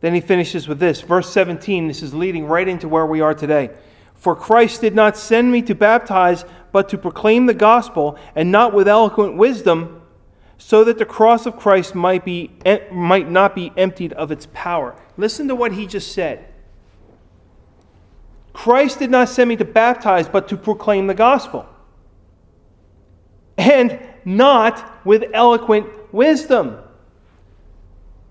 Then 0.00 0.14
he 0.14 0.20
finishes 0.20 0.66
with 0.66 0.78
this. 0.78 1.00
Verse 1.00 1.30
17, 1.30 1.88
this 1.88 2.02
is 2.02 2.14
leading 2.14 2.46
right 2.46 2.66
into 2.66 2.88
where 2.88 3.06
we 3.06 3.20
are 3.20 3.34
today. 3.34 3.70
For 4.18 4.34
Christ 4.34 4.80
did 4.80 4.94
not 4.94 5.16
send 5.16 5.50
me 5.50 5.62
to 5.62 5.74
baptize, 5.74 6.44
but 6.72 6.88
to 6.90 6.98
proclaim 6.98 7.46
the 7.46 7.54
gospel, 7.54 8.18
and 8.34 8.52
not 8.52 8.74
with 8.74 8.88
eloquent 8.88 9.36
wisdom, 9.36 10.02
so 10.58 10.82
that 10.84 10.98
the 10.98 11.04
cross 11.04 11.46
of 11.46 11.56
Christ 11.56 11.94
might, 11.94 12.24
be, 12.24 12.50
might 12.92 13.30
not 13.30 13.54
be 13.54 13.72
emptied 13.76 14.12
of 14.14 14.32
its 14.32 14.48
power. 14.52 15.00
Listen 15.16 15.46
to 15.48 15.54
what 15.54 15.72
he 15.72 15.86
just 15.86 16.12
said. 16.12 16.46
Christ 18.52 18.98
did 18.98 19.10
not 19.10 19.28
send 19.28 19.48
me 19.48 19.56
to 19.56 19.64
baptize, 19.64 20.28
but 20.28 20.48
to 20.48 20.56
proclaim 20.56 21.06
the 21.06 21.14
gospel. 21.14 21.64
And 23.56 24.00
not 24.24 25.06
with 25.06 25.30
eloquent 25.32 26.12
wisdom. 26.12 26.78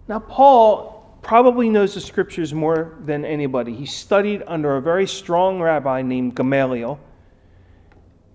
Now, 0.10 0.20
Paul 0.20 0.97
probably 1.28 1.70
knows 1.70 1.94
the 1.94 2.00
scriptures 2.00 2.54
more 2.54 2.96
than 3.04 3.26
anybody. 3.26 3.76
He 3.76 3.86
studied 3.86 4.44
under 4.48 4.78
a 4.78 4.82
very 4.82 5.06
strong 5.06 5.62
rabbi 5.62 6.02
named 6.02 6.36
Gamaliel. 6.36 7.02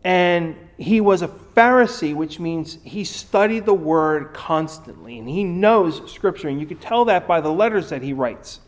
And 0.05 0.57
he 0.77 1.01
was 1.01 1.23
a 1.23 1.29
Pharisee, 1.29 2.15
which 2.15 2.39
means 2.39 2.77
he 2.85 3.05
studied 3.05 3.65
the 3.65 3.73
word 3.73 4.35
constantly 4.35 5.19
and 5.19 5.27
he 5.27 5.43
knows 5.43 6.13
scripture. 6.13 6.49
And 6.49 6.61
you 6.61 6.67
can 6.67 6.77
tell 6.77 7.07
that 7.07 7.27
by 7.27 7.41
the 7.41 7.51
letters 7.51 7.89
that 7.89 8.03
he 8.03 8.13
writes. 8.13 8.61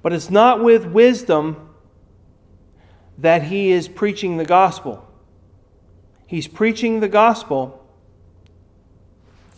But 0.00 0.12
it's 0.12 0.30
not 0.30 0.62
with 0.62 0.86
wisdom 0.86 1.70
that 3.18 3.42
he 3.42 3.72
is 3.72 3.88
preaching 3.88 4.36
the 4.36 4.44
gospel. 4.44 5.04
He's 6.24 6.46
preaching 6.46 7.00
the 7.00 7.08
gospel 7.08 7.84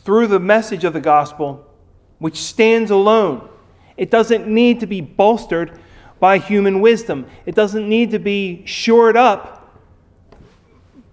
through 0.02 0.28
the 0.28 0.40
message 0.40 0.84
of 0.84 0.94
the 0.94 1.00
gospel, 1.00 1.66
which 2.18 2.38
stands 2.38 2.90
alone. 2.90 3.48
It 4.00 4.10
doesn't 4.10 4.46
need 4.46 4.80
to 4.80 4.86
be 4.86 5.02
bolstered 5.02 5.78
by 6.20 6.38
human 6.38 6.80
wisdom, 6.80 7.26
it 7.44 7.54
doesn't 7.54 7.86
need 7.86 8.10
to 8.12 8.18
be 8.18 8.64
shored 8.64 9.14
up 9.14 9.78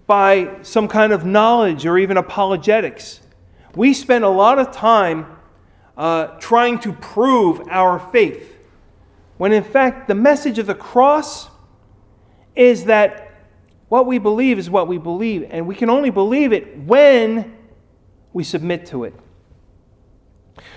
by 0.06 0.56
some 0.62 0.88
kind 0.88 1.12
of 1.12 1.26
knowledge 1.26 1.84
or 1.84 1.98
even 1.98 2.16
apologetics. 2.16 3.20
We 3.74 3.92
spend 3.92 4.24
a 4.24 4.28
lot 4.30 4.58
of 4.58 4.72
time 4.72 5.26
uh, 5.98 6.28
trying 6.38 6.78
to 6.80 6.94
prove 6.94 7.60
our 7.68 7.98
faith, 7.98 8.58
when 9.36 9.52
in 9.52 9.64
fact, 9.64 10.08
the 10.08 10.14
message 10.14 10.58
of 10.58 10.66
the 10.66 10.74
cross 10.74 11.50
is 12.56 12.86
that 12.86 13.34
what 13.90 14.06
we 14.06 14.18
believe 14.18 14.58
is 14.58 14.70
what 14.70 14.88
we 14.88 14.96
believe, 14.96 15.46
and 15.50 15.66
we 15.66 15.74
can 15.74 15.90
only 15.90 16.08
believe 16.08 16.54
it 16.54 16.78
when 16.78 17.54
we 18.32 18.44
submit 18.44 18.86
to 18.86 19.04
it. 19.04 19.14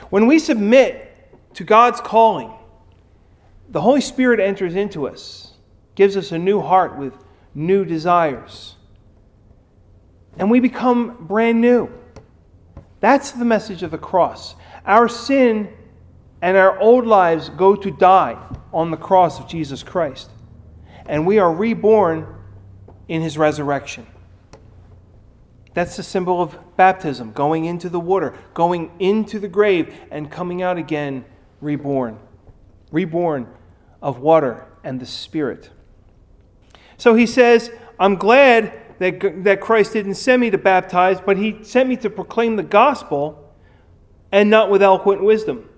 When 0.10 0.28
we 0.28 0.40
submit 0.40 1.11
to 1.54 1.64
God's 1.64 2.02
calling, 2.02 2.52
the 3.70 3.82
Holy 3.82 4.02
Spirit 4.02 4.40
enters 4.40 4.76
into 4.76 5.08
us, 5.08 5.54
gives 5.96 6.18
us 6.18 6.32
a 6.32 6.38
new 6.38 6.62
heart 6.62 6.98
with 6.98 7.14
new 7.54 7.86
desires, 7.86 8.76
and 10.38 10.50
we 10.50 10.60
become 10.60 11.26
brand 11.28 11.62
new. 11.62 11.90
That's 13.00 13.32
the 13.32 13.46
message 13.46 13.84
of 13.84 13.92
the 13.92 13.98
cross. 13.98 14.56
Our 14.86 15.08
sin 15.08 15.74
and 16.42 16.58
our 16.58 16.80
old 16.80 17.06
lives 17.06 17.50
go 17.50 17.76
to 17.76 17.92
die 17.92 18.38
on 18.74 18.92
the 18.92 18.98
cross 18.98 19.40
of 19.40 19.48
Jesus 19.48 19.84
Christ, 19.84 20.30
and 21.06 21.26
we 21.26 21.40
are 21.40 21.54
reborn 21.54 22.28
in 23.08 23.22
his 23.22 23.38
resurrection. 23.38 24.08
That's 25.74 25.96
the 25.96 26.04
symbol 26.04 26.42
of 26.42 26.58
baptism, 26.76 27.32
going 27.32 27.66
into 27.66 27.90
the 27.90 28.00
water, 28.00 28.38
going 28.54 28.92
into 29.00 29.40
the 29.40 29.48
grave, 29.48 29.94
and 30.12 30.30
coming 30.30 30.62
out 30.62 30.78
again 30.78 31.26
reborn, 31.62 32.20
reborn 32.92 33.48
of 34.02 34.20
water 34.20 34.68
and 34.84 35.00
the 35.00 35.06
Spirit. 35.06 35.70
So 36.98 37.16
he 37.16 37.26
says, 37.26 37.72
I'm 38.00 38.16
glad 38.16 38.74
that, 39.00 39.44
that 39.44 39.62
Christ 39.62 39.94
didn't 39.94 40.16
send 40.16 40.42
me 40.42 40.50
to 40.52 40.58
baptize, 40.58 41.20
but 41.22 41.38
he 41.38 41.64
sent 41.64 41.90
me 41.90 41.96
to 41.98 42.10
proclaim 42.10 42.56
the 42.56 42.64
gospel 42.64 43.56
and 44.32 44.50
not 44.50 44.70
with 44.70 44.82
eloquent 44.82 45.24
wisdom, 45.24 45.70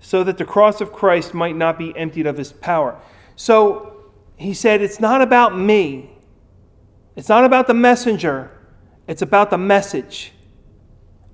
so 0.00 0.24
that 0.24 0.38
the 0.38 0.44
cross 0.44 0.80
of 0.80 0.92
Christ 0.92 1.34
might 1.34 1.56
not 1.56 1.78
be 1.78 1.96
emptied 1.96 2.26
of 2.26 2.36
his 2.36 2.52
power. 2.52 3.00
So 3.36 4.10
he 4.36 4.54
said, 4.54 4.82
It's 4.82 5.00
not 5.00 5.22
about 5.22 5.56
me, 5.56 6.10
it's 7.16 7.28
not 7.28 7.44
about 7.44 7.66
the 7.66 7.74
messenger, 7.74 8.50
it's 9.06 9.22
about 9.22 9.50
the 9.50 9.58
message. 9.58 10.32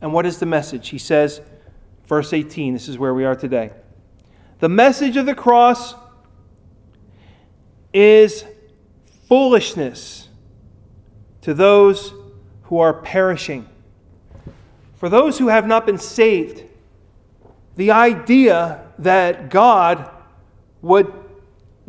And 0.01 0.13
what 0.13 0.27
is 0.27 0.39
the 0.39 0.47
message? 0.47 0.91
He 0.91 0.99
says, 0.99 1.41
Verse 2.07 2.33
18, 2.33 2.75
this 2.75 2.89
is 2.89 2.99
where 2.99 3.15
we 3.15 3.25
are 3.25 3.35
today. 3.35 3.73
The 4.61 4.69
message 4.69 5.17
of 5.17 5.27
the 5.27 5.35
cross 5.35 5.95
is 7.93 8.45
foolishness 9.29 10.29
to 11.43 11.53
those 11.53 12.13
who 12.65 12.79
are 12.79 12.95
perishing. 12.95 13.69
For 14.95 15.09
those 15.09 15.39
who 15.39 15.49
have 15.49 15.67
not 15.67 15.85
been 15.85 15.99
saved, 15.99 16.63
the 17.77 17.91
idea 17.91 18.85
that 18.99 19.51
God 19.51 20.11
would 20.83 21.13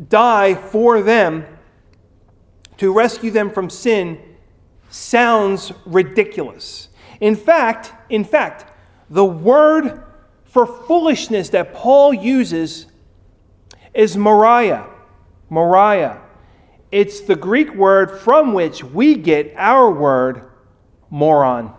die 0.10 0.56
for 0.56 1.02
them 1.02 1.46
to 2.78 2.94
rescue 2.94 3.32
them 3.32 3.50
from 3.50 3.70
sin 3.70 4.20
sounds 4.90 5.72
ridiculous. 5.86 6.90
In 7.20 7.36
fact, 7.36 7.94
in 8.10 8.24
fact, 8.24 8.66
the 9.10 9.26
word 9.26 10.04
for 10.58 10.66
foolishness 10.66 11.50
that 11.50 11.72
Paul 11.72 12.12
uses 12.12 12.88
is 13.94 14.18
moria. 14.18 14.88
Moria. 15.52 16.20
It's 16.92 17.22
the 17.22 17.36
Greek 17.36 17.76
word 17.76 18.20
from 18.22 18.56
which 18.56 18.84
we 18.84 19.14
get 19.14 19.54
our 19.56 19.92
word 19.92 20.50
moron. 21.12 21.76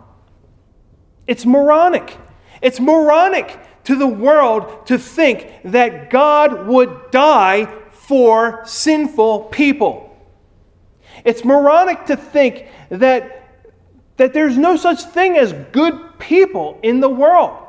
It's 1.27 1.45
moronic. 1.45 2.19
It's 2.63 2.79
moronic 2.79 3.59
to 3.83 3.97
the 3.97 4.07
world 4.07 4.87
to 4.87 4.97
think 4.97 5.53
that 5.65 6.09
God 6.09 6.69
would 6.69 7.11
die 7.11 7.65
for 7.91 8.63
sinful 8.65 9.47
people. 9.47 10.17
It's 11.25 11.45
moronic 11.45 12.07
to 12.07 12.17
think 12.17 12.69
that, 12.91 13.45
that 14.19 14.33
there's 14.33 14.57
no 14.57 14.77
such 14.77 15.03
thing 15.03 15.37
as 15.37 15.53
good 15.73 16.21
people 16.21 16.79
in 16.85 17.01
the 17.01 17.09
world. 17.09 17.65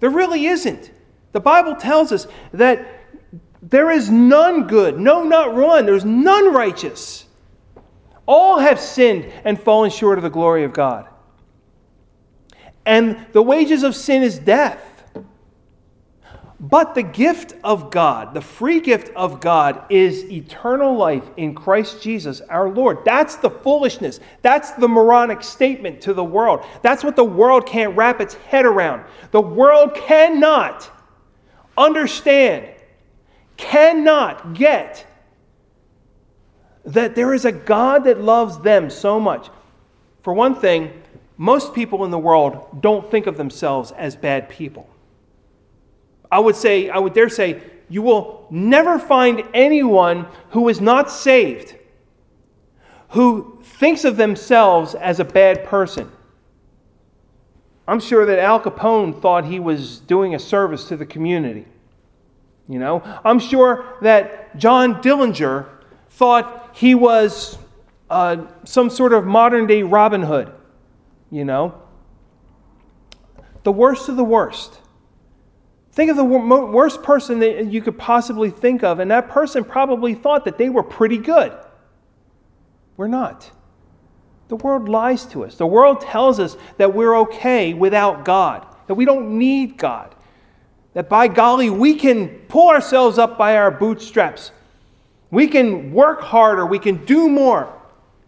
There 0.00 0.10
really 0.10 0.46
isn't. 0.46 0.90
The 1.32 1.40
Bible 1.40 1.76
tells 1.76 2.10
us 2.10 2.26
that 2.52 2.86
there 3.62 3.90
is 3.90 4.10
none 4.10 4.66
good, 4.66 4.98
no, 4.98 5.22
not 5.22 5.54
one. 5.54 5.86
There's 5.86 6.04
none 6.04 6.52
righteous. 6.52 7.26
All 8.26 8.58
have 8.58 8.80
sinned 8.80 9.30
and 9.44 9.60
fallen 9.60 9.90
short 9.90 10.18
of 10.18 10.22
the 10.22 10.30
glory 10.30 10.64
of 10.64 10.72
God. 10.72 11.06
And 12.86 13.26
the 13.32 13.42
wages 13.42 13.82
of 13.82 13.94
sin 13.94 14.22
is 14.22 14.38
death. 14.38 14.82
But 16.60 16.94
the 16.94 17.02
gift 17.02 17.54
of 17.64 17.90
God, 17.90 18.34
the 18.34 18.42
free 18.42 18.80
gift 18.80 19.10
of 19.16 19.40
God, 19.40 19.82
is 19.88 20.30
eternal 20.30 20.94
life 20.94 21.30
in 21.38 21.54
Christ 21.54 22.02
Jesus 22.02 22.42
our 22.42 22.68
Lord. 22.68 22.98
That's 23.02 23.36
the 23.36 23.48
foolishness. 23.48 24.20
That's 24.42 24.72
the 24.72 24.86
moronic 24.86 25.42
statement 25.42 26.02
to 26.02 26.12
the 26.12 26.22
world. 26.22 26.62
That's 26.82 27.02
what 27.02 27.16
the 27.16 27.24
world 27.24 27.64
can't 27.64 27.96
wrap 27.96 28.20
its 28.20 28.34
head 28.34 28.66
around. 28.66 29.04
The 29.30 29.40
world 29.40 29.94
cannot 29.94 30.90
understand, 31.78 32.68
cannot 33.56 34.52
get 34.52 35.06
that 36.84 37.14
there 37.14 37.32
is 37.32 37.46
a 37.46 37.52
God 37.52 38.04
that 38.04 38.20
loves 38.20 38.58
them 38.60 38.90
so 38.90 39.18
much. 39.18 39.48
For 40.22 40.34
one 40.34 40.54
thing, 40.54 41.02
most 41.38 41.74
people 41.74 42.04
in 42.04 42.10
the 42.10 42.18
world 42.18 42.82
don't 42.82 43.10
think 43.10 43.26
of 43.26 43.38
themselves 43.38 43.92
as 43.92 44.14
bad 44.14 44.50
people. 44.50 44.86
I 46.30 46.38
would 46.38 46.56
say, 46.56 46.88
I 46.88 46.98
would 46.98 47.12
dare 47.12 47.28
say, 47.28 47.62
you 47.88 48.02
will 48.02 48.46
never 48.50 48.98
find 48.98 49.42
anyone 49.52 50.26
who 50.50 50.68
is 50.68 50.80
not 50.80 51.10
saved 51.10 51.74
who 53.10 53.58
thinks 53.62 54.04
of 54.04 54.16
themselves 54.16 54.94
as 54.94 55.20
a 55.20 55.24
bad 55.24 55.64
person. 55.64 56.10
I'm 57.86 58.00
sure 58.00 58.24
that 58.24 58.38
Al 58.38 58.60
Capone 58.60 59.20
thought 59.20 59.44
he 59.44 59.58
was 59.58 59.98
doing 60.00 60.34
a 60.34 60.38
service 60.38 60.86
to 60.88 60.96
the 60.96 61.06
community. 61.06 61.66
You 62.68 62.78
know, 62.78 63.02
I'm 63.24 63.40
sure 63.40 63.96
that 64.00 64.56
John 64.56 65.02
Dillinger 65.02 65.68
thought 66.10 66.70
he 66.72 66.94
was 66.94 67.58
uh, 68.08 68.46
some 68.64 68.90
sort 68.90 69.12
of 69.12 69.24
modern 69.24 69.66
day 69.66 69.82
Robin 69.82 70.22
Hood. 70.22 70.52
You 71.32 71.44
know, 71.44 71.82
the 73.64 73.72
worst 73.72 74.08
of 74.08 74.16
the 74.16 74.24
worst 74.24 74.78
Think 75.92 76.10
of 76.10 76.16
the 76.16 76.24
worst 76.24 77.02
person 77.02 77.40
that 77.40 77.66
you 77.66 77.82
could 77.82 77.98
possibly 77.98 78.50
think 78.50 78.84
of, 78.84 79.00
and 79.00 79.10
that 79.10 79.28
person 79.28 79.64
probably 79.64 80.14
thought 80.14 80.44
that 80.44 80.56
they 80.56 80.68
were 80.68 80.84
pretty 80.84 81.18
good. 81.18 81.52
We're 82.96 83.08
not. 83.08 83.50
The 84.48 84.56
world 84.56 84.88
lies 84.88 85.26
to 85.26 85.44
us. 85.44 85.56
The 85.56 85.66
world 85.66 86.00
tells 86.00 86.38
us 86.38 86.56
that 86.76 86.94
we're 86.94 87.16
okay 87.20 87.74
without 87.74 88.24
God, 88.24 88.66
that 88.86 88.94
we 88.94 89.04
don't 89.04 89.38
need 89.38 89.78
God, 89.78 90.14
that 90.94 91.08
by 91.08 91.28
golly, 91.28 91.70
we 91.70 91.94
can 91.94 92.28
pull 92.48 92.68
ourselves 92.68 93.18
up 93.18 93.36
by 93.36 93.56
our 93.56 93.70
bootstraps. 93.70 94.52
We 95.30 95.46
can 95.46 95.92
work 95.92 96.20
harder, 96.20 96.66
we 96.66 96.78
can 96.78 97.04
do 97.04 97.28
more. 97.28 97.76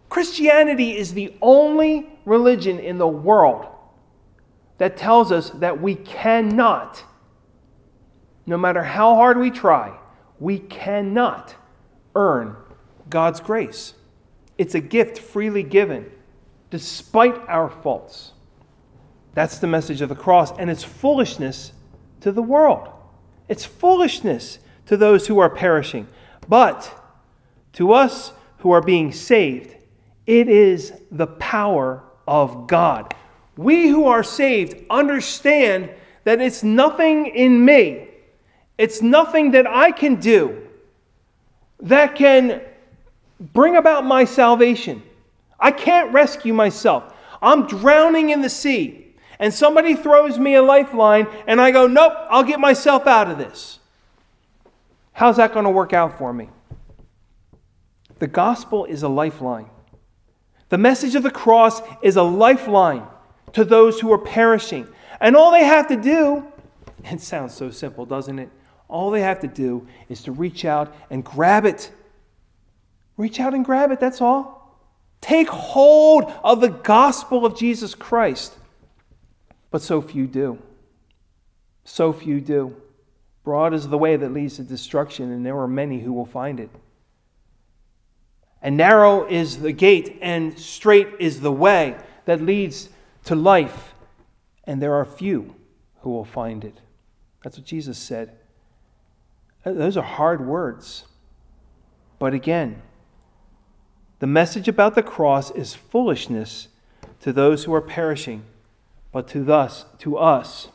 Christianity 0.09 0.97
is 0.97 1.13
the 1.13 1.33
only 1.41 2.09
religion 2.25 2.79
in 2.79 2.97
the 2.97 3.07
world 3.07 3.67
that 4.77 4.95
tells 4.97 5.31
us 5.31 5.49
that 5.51 5.81
we 5.81 5.95
cannot 5.95 7.03
no 8.45 8.57
matter 8.57 8.83
how 8.83 9.15
hard 9.15 9.37
we 9.37 9.51
try, 9.51 9.97
we 10.39 10.59
cannot 10.59 11.55
earn 12.15 12.55
God's 13.09 13.39
grace. 13.39 13.93
It's 14.57 14.75
a 14.75 14.81
gift 14.81 15.17
freely 15.17 15.63
given, 15.63 16.11
despite 16.69 17.37
our 17.47 17.69
faults. 17.69 18.33
That's 19.33 19.59
the 19.59 19.67
message 19.67 20.01
of 20.01 20.09
the 20.09 20.15
cross, 20.15 20.51
and 20.57 20.69
it's 20.69 20.83
foolishness 20.83 21.73
to 22.21 22.31
the 22.31 22.43
world. 22.43 22.89
It's 23.47 23.65
foolishness 23.65 24.59
to 24.85 24.97
those 24.97 25.27
who 25.27 25.39
are 25.39 25.49
perishing. 25.49 26.07
But 26.47 26.93
to 27.73 27.93
us 27.93 28.33
who 28.59 28.71
are 28.71 28.81
being 28.81 29.11
saved, 29.11 29.75
it 30.25 30.47
is 30.49 30.93
the 31.11 31.27
power 31.27 32.03
of 32.27 32.67
God. 32.67 33.13
We 33.57 33.87
who 33.87 34.05
are 34.05 34.23
saved 34.23 34.85
understand 34.89 35.89
that 36.23 36.41
it's 36.41 36.63
nothing 36.63 37.27
in 37.27 37.63
me 37.63 38.07
it's 38.77 39.01
nothing 39.01 39.51
that 39.51 39.67
I 39.67 39.91
can 39.91 40.15
do 40.15 40.67
that 41.79 42.15
can 42.15 42.61
bring 43.39 43.75
about 43.75 44.05
my 44.05 44.25
salvation. 44.25 45.03
I 45.59 45.71
can't 45.71 46.11
rescue 46.13 46.53
myself. 46.53 47.13
I'm 47.41 47.67
drowning 47.67 48.29
in 48.29 48.41
the 48.41 48.49
sea, 48.49 49.15
and 49.39 49.53
somebody 49.53 49.95
throws 49.95 50.39
me 50.39 50.55
a 50.55 50.61
lifeline, 50.61 51.27
and 51.45 51.59
I 51.59 51.71
go, 51.71 51.87
Nope, 51.87 52.13
I'll 52.29 52.43
get 52.43 52.59
myself 52.59 53.05
out 53.05 53.29
of 53.29 53.37
this. 53.37 53.79
How's 55.11 55.37
that 55.37 55.53
going 55.53 55.65
to 55.65 55.71
work 55.71 55.93
out 55.93 56.17
for 56.17 56.33
me? 56.33 56.49
The 58.19 58.27
gospel 58.27 58.85
is 58.85 59.03
a 59.03 59.09
lifeline. 59.09 59.69
The 60.69 60.77
message 60.77 61.15
of 61.15 61.23
the 61.23 61.31
cross 61.31 61.81
is 62.01 62.15
a 62.15 62.23
lifeline 62.23 63.05
to 63.51 63.63
those 63.63 63.99
who 63.99 64.11
are 64.11 64.17
perishing. 64.17 64.87
And 65.19 65.35
all 65.35 65.51
they 65.51 65.63
have 65.63 65.87
to 65.89 65.95
do, 65.95 66.47
it 67.03 67.21
sounds 67.21 67.53
so 67.53 67.69
simple, 67.69 68.05
doesn't 68.05 68.39
it? 68.39 68.49
All 68.93 69.09
they 69.09 69.21
have 69.21 69.39
to 69.39 69.47
do 69.47 69.87
is 70.07 70.21
to 70.21 70.31
reach 70.31 70.65
out 70.65 70.95
and 71.09 71.25
grab 71.25 71.65
it. 71.65 71.91
Reach 73.17 73.39
out 73.39 73.55
and 73.55 73.65
grab 73.65 73.89
it, 73.89 73.99
that's 73.99 74.21
all. 74.21 74.77
Take 75.19 75.49
hold 75.49 76.31
of 76.43 76.61
the 76.61 76.69
gospel 76.69 77.43
of 77.43 77.57
Jesus 77.57 77.95
Christ. 77.95 78.53
But 79.71 79.81
so 79.81 79.99
few 79.99 80.27
do. 80.27 80.59
So 81.83 82.13
few 82.13 82.39
do. 82.39 82.75
Broad 83.43 83.73
is 83.73 83.87
the 83.87 83.97
way 83.97 84.15
that 84.15 84.31
leads 84.31 84.57
to 84.57 84.63
destruction, 84.63 85.31
and 85.31 85.43
there 85.43 85.57
are 85.57 85.67
many 85.67 85.99
who 86.01 86.13
will 86.13 86.27
find 86.27 86.59
it. 86.59 86.69
And 88.61 88.77
narrow 88.77 89.27
is 89.27 89.61
the 89.61 89.71
gate, 89.71 90.19
and 90.21 90.59
straight 90.59 91.07
is 91.19 91.41
the 91.41 91.51
way 91.51 91.97
that 92.25 92.41
leads 92.43 92.89
to 93.25 93.33
life, 93.33 93.95
and 94.65 94.79
there 94.79 94.93
are 94.93 95.03
few 95.03 95.55
who 96.01 96.11
will 96.11 96.25
find 96.25 96.63
it. 96.63 96.79
That's 97.43 97.57
what 97.57 97.65
Jesus 97.65 97.97
said. 97.97 98.37
Those 99.63 99.97
are 99.97 100.03
hard 100.03 100.45
words. 100.45 101.05
But 102.19 102.33
again, 102.33 102.81
the 104.19 104.27
message 104.27 104.67
about 104.67 104.95
the 104.95 105.03
cross 105.03 105.51
is 105.51 105.73
foolishness 105.73 106.69
to 107.21 107.33
those 107.33 107.63
who 107.63 107.73
are 107.73 107.81
perishing, 107.81 108.43
but 109.11 109.27
to 109.29 109.51
us, 109.51 109.85
to 109.99 110.17
us 110.17 110.69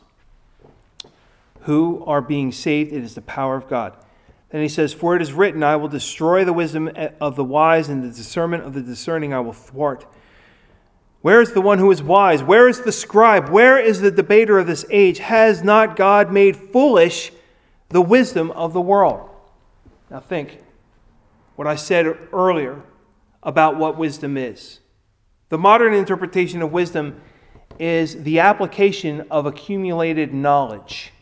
who 1.62 2.02
are 2.06 2.22
being 2.22 2.52
saved, 2.52 2.92
it 2.92 3.02
is 3.02 3.14
the 3.14 3.22
power 3.22 3.56
of 3.56 3.68
God. 3.68 3.94
Then 4.50 4.62
he 4.62 4.68
says, 4.68 4.94
For 4.94 5.14
it 5.14 5.22
is 5.22 5.32
written, 5.32 5.62
I 5.62 5.76
will 5.76 5.88
destroy 5.88 6.44
the 6.44 6.52
wisdom 6.52 6.90
eh, 6.96 7.10
of 7.20 7.36
the 7.36 7.44
wise, 7.44 7.88
and 7.88 8.02
the 8.02 8.08
discernment 8.08 8.64
of 8.64 8.72
the 8.72 8.80
discerning 8.80 9.34
I 9.34 9.40
will 9.40 9.52
thwart. 9.52 10.06
Where 11.20 11.42
is 11.42 11.52
the 11.52 11.60
one 11.60 11.78
who 11.78 11.90
is 11.90 12.02
wise? 12.02 12.42
Where 12.42 12.68
is 12.68 12.82
the 12.82 12.92
scribe? 12.92 13.48
Where 13.48 13.78
is 13.78 14.00
the 14.00 14.10
debater 14.10 14.58
of 14.58 14.66
this 14.66 14.86
age? 14.90 15.18
Has 15.18 15.62
not 15.62 15.96
God 15.96 16.32
made 16.32 16.56
foolish 16.56 17.32
the 17.90 18.02
wisdom 18.02 18.50
of 18.52 18.72
the 18.72 18.80
world. 18.80 19.28
Now, 20.10 20.20
think 20.20 20.60
what 21.56 21.66
I 21.66 21.74
said 21.74 22.06
earlier 22.32 22.82
about 23.42 23.76
what 23.76 23.96
wisdom 23.96 24.36
is. 24.36 24.80
The 25.48 25.58
modern 25.58 25.94
interpretation 25.94 26.62
of 26.62 26.72
wisdom 26.72 27.20
is 27.78 28.22
the 28.22 28.40
application 28.40 29.26
of 29.30 29.46
accumulated 29.46 30.34
knowledge. 30.34 31.12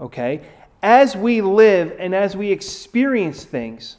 Okay? 0.00 0.42
As 0.82 1.16
we 1.16 1.40
live 1.40 1.96
and 1.98 2.14
as 2.14 2.36
we 2.36 2.50
experience 2.50 3.44
things, 3.44 3.96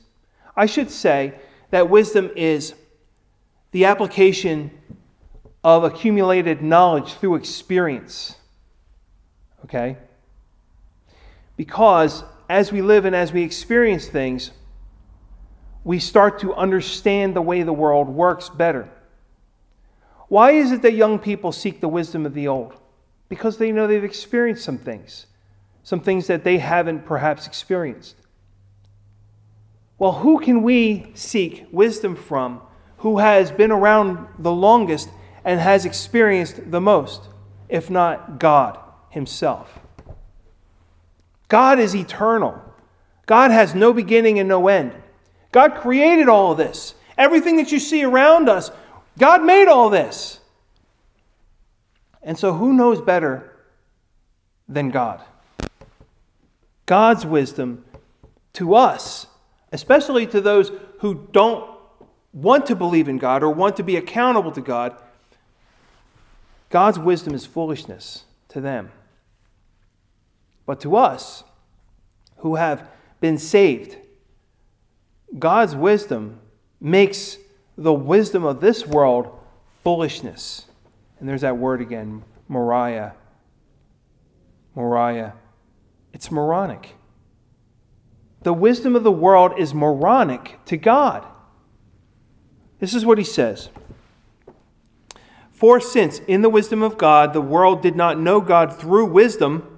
I 0.56 0.66
should 0.66 0.92
say 0.92 1.34
that 1.72 1.90
wisdom 1.90 2.30
is 2.36 2.76
the 3.72 3.86
application 3.86 4.72
of 5.64 5.84
accumulated 5.84 6.62
knowledge 6.62 7.14
through 7.16 7.36
experience. 7.36 8.38
Okay? 9.66 9.98
Because 11.58 12.24
as 12.50 12.72
we 12.72 12.82
live 12.82 13.06
and 13.06 13.16
as 13.16 13.32
we 13.32 13.44
experience 13.44 14.08
things, 14.08 14.52
we 15.84 16.00
start 16.00 16.40
to 16.40 16.54
understand 16.54 17.36
the 17.36 17.42
way 17.42 17.64
the 17.64 17.74
world 17.74 18.10
works 18.10 18.50
better. 18.50 18.90
Why 20.28 20.52
is 20.52 20.72
it 20.72 20.82
that 20.82 20.94
young 20.94 21.20
people 21.20 21.52
seek 21.52 21.80
the 21.80 21.88
wisdom 21.88 22.26
of 22.26 22.34
the 22.34 22.48
old? 22.48 22.74
Because 23.30 23.58
they 23.58 23.72
know 23.72 23.88
they've 23.88 24.04
experienced 24.04 24.64
some 24.64 24.78
things, 24.78 25.28
some 25.84 26.00
things 26.00 26.28
that 26.28 26.44
they 26.44 26.58
haven't 26.58 27.06
perhaps 27.06 27.46
experienced. 27.46 28.16
Well, 29.98 30.14
who 30.14 30.40
can 30.40 30.64
we 30.64 31.12
seek 31.14 31.68
wisdom 31.72 32.16
from 32.16 32.62
who 32.98 33.20
has 33.20 33.52
been 33.52 33.72
around 33.72 34.28
the 34.40 34.52
longest 34.52 35.10
and 35.44 35.60
has 35.60 35.86
experienced 35.86 36.72
the 36.72 36.82
most, 36.82 37.30
if 37.70 37.90
not 37.90 38.40
God 38.40 38.80
Himself? 39.10 39.80
God 41.48 41.80
is 41.80 41.96
eternal. 41.96 42.62
God 43.26 43.52
has 43.52 43.76
no 43.76 43.94
beginning 43.94 44.40
and 44.40 44.48
no 44.50 44.68
end. 44.68 44.94
God 45.52 45.76
created 45.76 46.28
all 46.28 46.52
of 46.52 46.58
this. 46.58 46.96
Everything 47.18 47.58
that 47.58 47.72
you 47.72 47.80
see 47.80 48.04
around 48.04 48.50
us, 48.50 48.72
God 49.18 49.44
made 49.44 49.68
all 49.68 49.90
this. 49.90 50.40
And 52.22 52.38
so, 52.38 52.54
who 52.54 52.74
knows 52.74 53.02
better 53.02 53.56
than 54.68 54.90
God? 54.90 55.22
God's 56.86 57.26
wisdom 57.26 57.86
to 58.54 58.76
us, 58.76 59.28
especially 59.72 60.28
to 60.28 60.42
those 60.42 60.72
who 61.00 61.28
don't 61.32 61.70
want 62.34 62.66
to 62.66 62.76
believe 62.76 63.08
in 63.08 63.18
God 63.18 63.44
or 63.44 63.50
want 63.50 63.78
to 63.78 63.84
be 63.84 63.96
accountable 63.96 64.52
to 64.52 64.62
God, 64.62 64.96
God's 66.70 67.00
wisdom 67.00 67.34
is 67.34 67.46
foolishness 67.46 68.26
to 68.50 68.60
them. 68.60 68.92
But 70.66 70.80
to 70.82 70.96
us, 70.96 71.44
who 72.38 72.56
have 72.56 72.88
been 73.20 73.38
saved, 73.38 73.98
God's 75.38 75.76
wisdom 75.76 76.40
makes 76.80 77.38
the 77.78 77.94
wisdom 77.94 78.44
of 78.44 78.62
this 78.62 78.86
world 78.86 79.38
foolishness. 79.84 80.66
And 81.20 81.28
there's 81.28 81.42
that 81.42 81.58
word 81.58 81.82
again, 81.82 82.24
moria. 82.48 83.14
Moria. 84.76 85.34
It's 86.14 86.32
moronic. 86.32 86.96
The 88.44 88.54
wisdom 88.54 88.96
of 88.96 89.04
the 89.04 89.12
world 89.12 89.54
is 89.58 89.74
moronic 89.74 90.60
to 90.66 90.78
God. 90.78 91.26
This 92.80 92.94
is 92.94 93.06
what 93.06 93.18
he 93.18 93.24
says. 93.24 93.70
For 95.52 95.80
since 95.80 96.20
in 96.20 96.42
the 96.42 96.50
wisdom 96.50 96.84
of 96.84 96.98
God 96.98 97.34
the 97.34 97.42
world 97.42 97.82
did 97.82 97.96
not 97.96 98.20
know 98.20 98.42
God 98.42 98.78
through 98.78 99.06
wisdom, 99.06 99.75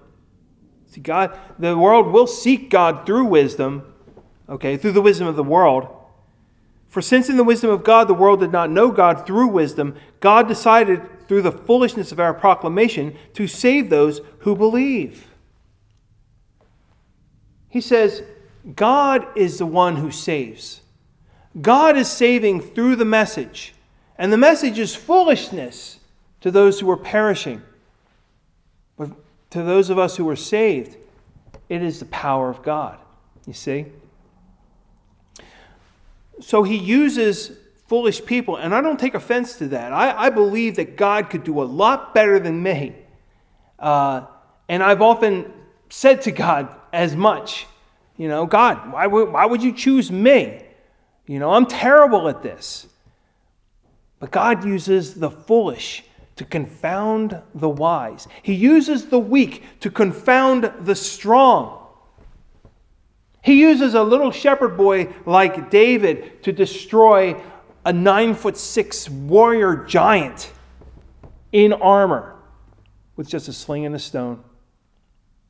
see 0.88 1.02
God, 1.02 1.38
the 1.60 1.78
world 1.78 2.08
will 2.08 2.28
seek 2.28 2.69
God 2.69 3.06
through 3.06 3.26
wisdom, 3.26 3.93
okay, 4.50 4.78
through 4.78 4.93
the 4.93 5.02
wisdom 5.02 5.28
of 5.28 5.36
the 5.36 5.43
world. 5.43 5.88
For 6.88 7.02
since 7.02 7.30
in 7.30 7.38
the 7.38 7.43
wisdom 7.43 7.69
of 7.69 7.84
God 7.84 8.08
the 8.08 8.13
world 8.13 8.39
did 8.39 8.52
not 8.52 8.71
know 8.71 8.91
God 8.91 9.28
through 9.28 9.47
wisdom, 9.47 9.95
God 10.19 10.47
decided 10.47 11.28
through 11.28 11.41
the 11.41 11.52
foolishness 11.52 12.12
of 12.12 12.19
our 12.19 12.34
proclamation 12.34 13.15
to 13.34 13.47
save 13.47 13.89
those 13.89 14.21
who 14.39 14.56
believe. 14.56 15.28
He 17.69 17.82
says, 17.82 18.23
God 18.76 19.28
is 19.36 19.60
the 19.60 19.65
one 19.65 19.97
who 19.97 20.12
saves. 20.12 20.82
God 21.62 21.97
is 21.97 22.10
saving 22.10 22.62
through 22.62 22.95
the 22.95 23.06
message, 23.06 23.73
and 24.17 24.32
the 24.32 24.38
message 24.38 24.80
is 24.80 24.95
foolishness 24.95 26.00
to 26.41 26.52
those 26.52 26.80
who 26.80 26.89
are 26.89 26.97
perishing. 26.97 27.62
To 29.58 29.63
those 29.63 29.89
of 29.89 29.98
us 29.98 30.15
who 30.15 30.30
are 30.30 30.36
saved, 30.36 30.98
it 31.67 31.82
is 31.82 31.98
the 31.98 32.06
power 32.06 32.48
of 32.48 32.62
God. 32.62 33.00
You 33.48 33.54
see? 33.54 33.88
So 36.39 36.62
he 36.62 36.78
uses 36.78 37.58
foolish 37.88 38.24
people, 38.24 38.58
and 38.58 38.76
I 38.76 38.82
don't 38.82 39.00
take 39.00 39.15
offense 39.15 39.58
to 39.58 39.70
that. 39.70 39.93
I, 39.93 40.26
I 40.26 40.30
believe 40.30 40.76
that 40.76 40.96
God 40.96 41.32
could 41.32 41.43
do 41.43 41.60
a 41.60 41.65
lot 41.65 42.13
better 42.13 42.38
than 42.38 42.62
me. 42.62 42.98
Uh, 43.80 44.28
and 44.70 44.84
I've 44.84 45.02
often 45.02 45.52
said 45.89 46.22
to 46.22 46.32
God 46.32 46.70
as 46.93 47.15
much, 47.15 47.65
you 48.15 48.28
know, 48.28 48.46
God, 48.46 48.93
why 48.93 49.08
would, 49.08 49.34
why 49.34 49.48
would 49.48 49.63
you 49.63 49.74
choose 49.74 50.12
me? 50.12 50.62
You 51.26 51.39
know, 51.39 51.52
I'm 51.52 51.65
terrible 51.65 52.30
at 52.30 52.43
this. 52.43 52.86
But 54.20 54.30
God 54.30 54.63
uses 54.63 55.15
the 55.15 55.32
foolish 55.32 56.04
to 56.38 56.45
confound 56.45 57.41
the 57.54 57.69
wise. 57.69 58.28
He 58.41 58.54
uses 58.54 59.08
the 59.08 59.19
weak 59.19 59.63
to 59.82 59.91
confound 59.91 60.71
the 60.82 60.95
strong. 60.95 61.86
He 63.43 63.60
uses 63.60 63.93
a 63.93 64.04
little 64.04 64.32
shepherd 64.32 64.78
boy 64.78 65.13
like 65.26 65.69
David 65.69 66.43
to 66.43 66.52
destroy 66.52 67.41
a 67.86 67.93
nine 67.93 68.34
foot 68.34 68.58
six 68.58 69.10
warrior 69.10 69.86
giant 69.86 70.52
in 71.52 71.73
armor 71.73 72.36
with 73.15 73.30
just 73.30 73.47
a 73.47 73.54
sling 73.54 73.86
and 73.86 73.95
a 73.95 74.00
stone. 74.00 74.43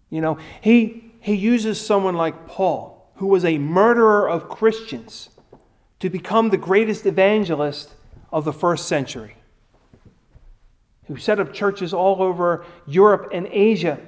You 0.09 0.21
know, 0.21 0.37
he, 0.61 1.11
he 1.19 1.33
uses 1.33 1.83
someone 1.83 2.15
like 2.15 2.47
Paul, 2.47 3.11
who 3.15 3.27
was 3.27 3.43
a 3.43 3.57
murderer 3.57 4.29
of 4.29 4.49
Christians 4.49 5.29
to 5.99 6.09
become 6.09 6.49
the 6.49 6.57
greatest 6.57 7.05
evangelist 7.05 7.95
of 8.31 8.45
the 8.45 8.53
first 8.53 8.87
century, 8.87 9.36
who 11.07 11.17
set 11.17 11.39
up 11.39 11.53
churches 11.53 11.93
all 11.93 12.21
over 12.21 12.65
Europe 12.85 13.29
and 13.33 13.47
Asia. 13.47 13.99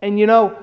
And 0.00 0.18
you 0.18 0.26
know, 0.26 0.56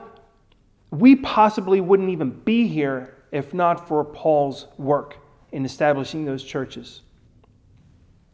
we 0.89 1.15
possibly 1.15 1.81
wouldn't 1.81 2.09
even 2.09 2.29
be 2.29 2.67
here 2.67 3.15
if 3.31 3.53
not 3.53 3.87
for 3.87 4.03
Paul's 4.03 4.67
work 4.77 5.17
in 5.51 5.65
establishing 5.65 6.25
those 6.25 6.43
churches. 6.43 7.01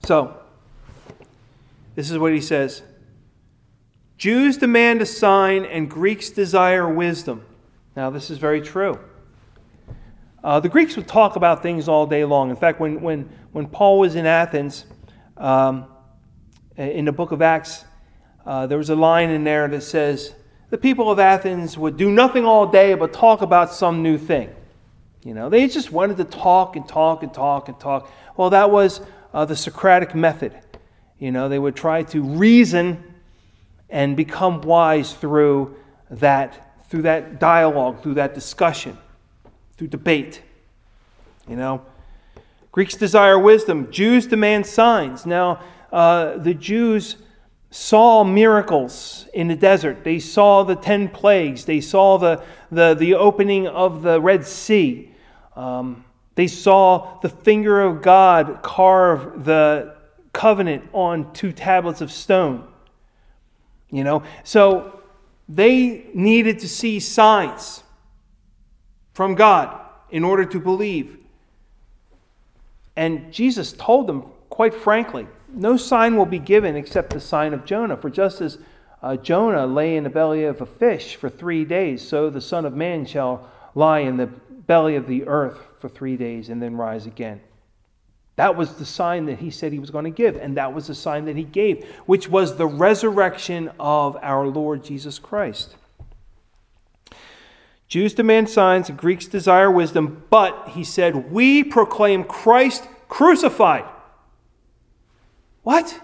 So, 0.04 0.38
this 1.96 2.12
is 2.12 2.18
what 2.18 2.34
he 2.34 2.42
says 2.42 2.84
Jews 4.18 4.58
demand 4.58 5.02
a 5.02 5.06
sign, 5.06 5.66
and 5.66 5.90
Greeks 5.90 6.30
desire 6.30 6.92
wisdom. 6.92 7.44
Now, 7.96 8.10
this 8.10 8.30
is 8.30 8.38
very 8.38 8.62
true. 8.62 9.00
Uh, 10.44 10.60
the 10.60 10.70
Greeks 10.70 10.96
would 10.96 11.08
talk 11.08 11.36
about 11.36 11.62
things 11.62 11.88
all 11.88 12.06
day 12.06 12.24
long. 12.24 12.50
In 12.50 12.56
fact, 12.56 12.80
when, 12.80 13.02
when, 13.02 13.30
when 13.52 13.68
Paul 13.68 14.00
was 14.00 14.16
in 14.16 14.26
Athens, 14.26 14.86
um, 15.36 15.86
in 16.78 17.06
the 17.06 17.12
book 17.12 17.32
of 17.32 17.42
Acts, 17.42 17.86
uh, 18.46 18.68
there 18.68 18.78
was 18.78 18.90
a 18.90 18.96
line 18.96 19.30
in 19.30 19.44
there 19.44 19.68
that 19.68 19.82
says, 19.82 20.34
The 20.70 20.78
people 20.78 21.12
of 21.12 21.20
Athens 21.20 21.78
would 21.78 21.98
do 21.98 22.10
nothing 22.12 22.46
all 22.46 22.68
day 22.68 22.94
but 22.94 23.14
talk 23.14 23.42
about 23.42 23.74
some 23.74 24.04
new 24.04 24.18
thing. 24.18 24.50
You 25.24 25.34
know, 25.34 25.50
they 25.50 25.68
just 25.68 25.92
wanted 25.92 26.18
to 26.18 26.24
talk 26.24 26.76
and 26.76 26.88
talk 26.88 27.24
and 27.24 27.34
talk 27.34 27.68
and 27.68 27.80
talk. 27.80 28.12
Well, 28.38 28.52
that 28.52 28.72
was 28.72 29.02
uh, 29.34 29.46
the 29.46 29.56
Socratic 29.56 30.16
method. 30.16 30.54
You 31.20 31.32
know, 31.32 31.50
they 31.50 31.60
would 31.60 31.76
try 31.76 32.04
to 32.04 32.22
reason 32.22 33.04
and 33.90 34.16
become 34.16 34.62
wise 34.62 35.14
through 35.14 35.76
that, 36.10 36.86
through 36.90 37.02
that 37.02 37.40
dialogue, 37.40 38.02
through 38.02 38.14
that 38.16 38.34
discussion 38.34 38.98
through 39.78 39.88
debate. 39.88 40.42
You 41.48 41.56
know, 41.56 41.82
Greeks 42.72 42.96
desire 42.96 43.40
wisdom, 43.40 43.92
Jews 43.92 44.28
demand 44.28 44.66
signs. 44.66 45.26
Now, 45.26 45.62
uh, 45.92 46.38
the 46.38 46.54
Jews 46.54 47.18
saw 47.70 48.24
miracles 48.24 49.28
in 49.34 49.48
the 49.48 49.56
desert. 49.56 50.04
They 50.04 50.20
saw 50.20 50.64
the 50.64 50.76
10 50.76 51.10
plagues. 51.10 51.66
They 51.66 51.82
saw 51.82 52.18
the, 52.18 52.44
the, 52.72 52.94
the 52.94 53.16
opening 53.16 53.68
of 53.68 54.02
the 54.02 54.22
Red 54.22 54.46
Sea. 54.46 55.12
Um, 55.56 56.06
they 56.36 56.48
saw 56.48 57.20
the 57.22 57.30
finger 57.30 57.82
of 57.82 58.02
God 58.02 58.62
carve 58.62 59.44
the 59.44 59.96
covenant 60.34 60.88
on 60.94 61.34
two 61.34 61.52
tablets 61.52 62.02
of 62.02 62.12
stone. 62.12 62.68
You 63.90 64.04
know, 64.04 64.24
so 64.44 65.02
they 65.50 66.08
needed 66.14 66.60
to 66.60 66.70
see 66.70 67.00
signs 67.00 67.84
from 69.14 69.36
God 69.36 69.80
in 70.10 70.24
order 70.24 70.46
to 70.46 70.60
believe. 70.60 71.18
And 72.96 73.32
Jesus 73.32 73.74
told 73.74 74.08
them, 74.08 74.26
quite 74.50 74.74
frankly, 74.74 75.28
no 75.54 75.78
sign 75.78 76.16
will 76.16 76.26
be 76.26 76.40
given 76.40 76.76
except 76.76 77.12
the 77.12 77.20
sign 77.20 77.54
of 77.54 77.66
Jonah. 77.66 77.98
For 77.98 78.10
just 78.10 78.42
as 78.42 78.58
uh, 79.02 79.16
Jonah 79.16 79.68
lay 79.68 79.96
in 79.96 80.04
the 80.04 80.10
belly 80.10 80.44
of 80.44 80.62
a 80.62 80.66
fish 80.66 81.16
for 81.16 81.30
three 81.30 81.66
days, 81.66 82.08
so 82.08 82.30
the 82.30 82.42
Son 82.42 82.66
of 82.66 82.74
Man 82.74 83.06
shall 83.06 83.50
lie 83.76 84.00
in 84.00 84.18
the 84.18 84.28
belly 84.28 84.96
of 84.96 85.08
the 85.08 85.26
earth 85.28 85.60
for 85.80 85.90
three 85.90 86.18
days 86.18 86.50
and 86.50 86.62
then 86.62 86.76
rise 86.76 87.06
again. 87.06 87.42
That 88.36 88.56
was 88.56 88.76
the 88.76 88.86
sign 88.86 89.26
that 89.26 89.40
he 89.40 89.50
said 89.50 89.72
he 89.72 89.80
was 89.80 89.90
going 89.90 90.06
to 90.06 90.12
give, 90.12 90.36
and 90.36 90.58
that 90.58 90.74
was 90.74 90.88
the 90.88 90.96
sign 90.96 91.26
that 91.26 91.36
he 91.36 91.44
gave, 91.44 91.86
which 92.06 92.30
was 92.30 92.56
the 92.56 92.68
resurrection 92.68 93.72
of 93.80 94.16
our 94.22 94.46
Lord 94.46 94.84
Jesus 94.84 95.18
Christ. 95.18 95.76
Jews 97.88 98.14
demand 98.14 98.50
signs, 98.50 98.92
Greeks 98.92 99.26
desire 99.26 99.72
wisdom, 99.72 100.24
but 100.30 100.70
he 100.70 100.84
said, 100.84 101.32
We 101.32 101.64
proclaim 101.64 102.26
Christ 102.26 102.88
crucified. 103.08 103.86
What? 105.68 106.00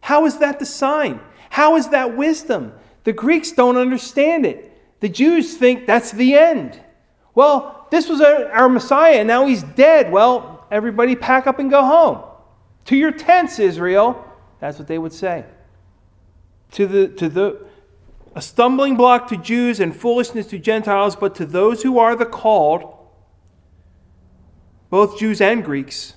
How 0.00 0.26
is 0.26 0.38
that 0.38 0.60
the 0.60 0.64
sign? 0.64 1.18
How 1.50 1.74
is 1.74 1.88
that 1.88 2.16
wisdom? 2.16 2.72
The 3.02 3.12
Greeks 3.12 3.50
don't 3.50 3.76
understand 3.76 4.46
it. 4.46 4.72
The 5.00 5.08
Jews 5.08 5.56
think 5.56 5.88
that's 5.88 6.12
the 6.12 6.34
end. 6.34 6.80
Well, 7.34 7.88
this 7.90 8.08
was 8.08 8.20
our, 8.20 8.68
Messiah, 8.68 9.14
and 9.14 9.26
now 9.26 9.44
he's 9.44 9.64
dead. 9.64 10.12
Well, 10.12 10.64
everybody 10.70 11.16
pack 11.16 11.48
up 11.48 11.58
and 11.58 11.68
go 11.68 11.84
home. 11.84 12.22
To 12.84 12.96
your 12.96 13.10
tents, 13.10 13.58
Israel. 13.58 14.24
That's 14.60 14.78
what 14.78 14.86
they 14.86 14.98
would 14.98 15.12
say. 15.12 15.44
To 16.72 16.86
the, 16.86 17.08
to 17.08 17.28
the, 17.28 17.66
a 18.36 18.40
stumbling 18.40 18.96
block 18.96 19.26
to 19.30 19.36
Jews 19.36 19.80
and 19.80 19.96
foolishness 19.96 20.46
to 20.46 20.60
Gentiles, 20.60 21.16
but 21.16 21.34
to 21.34 21.44
those 21.44 21.82
who 21.82 21.98
are 21.98 22.14
the 22.14 22.24
called, 22.24 22.96
both 24.90 25.18
Jews 25.18 25.40
and 25.40 25.64
Greeks, 25.64 26.14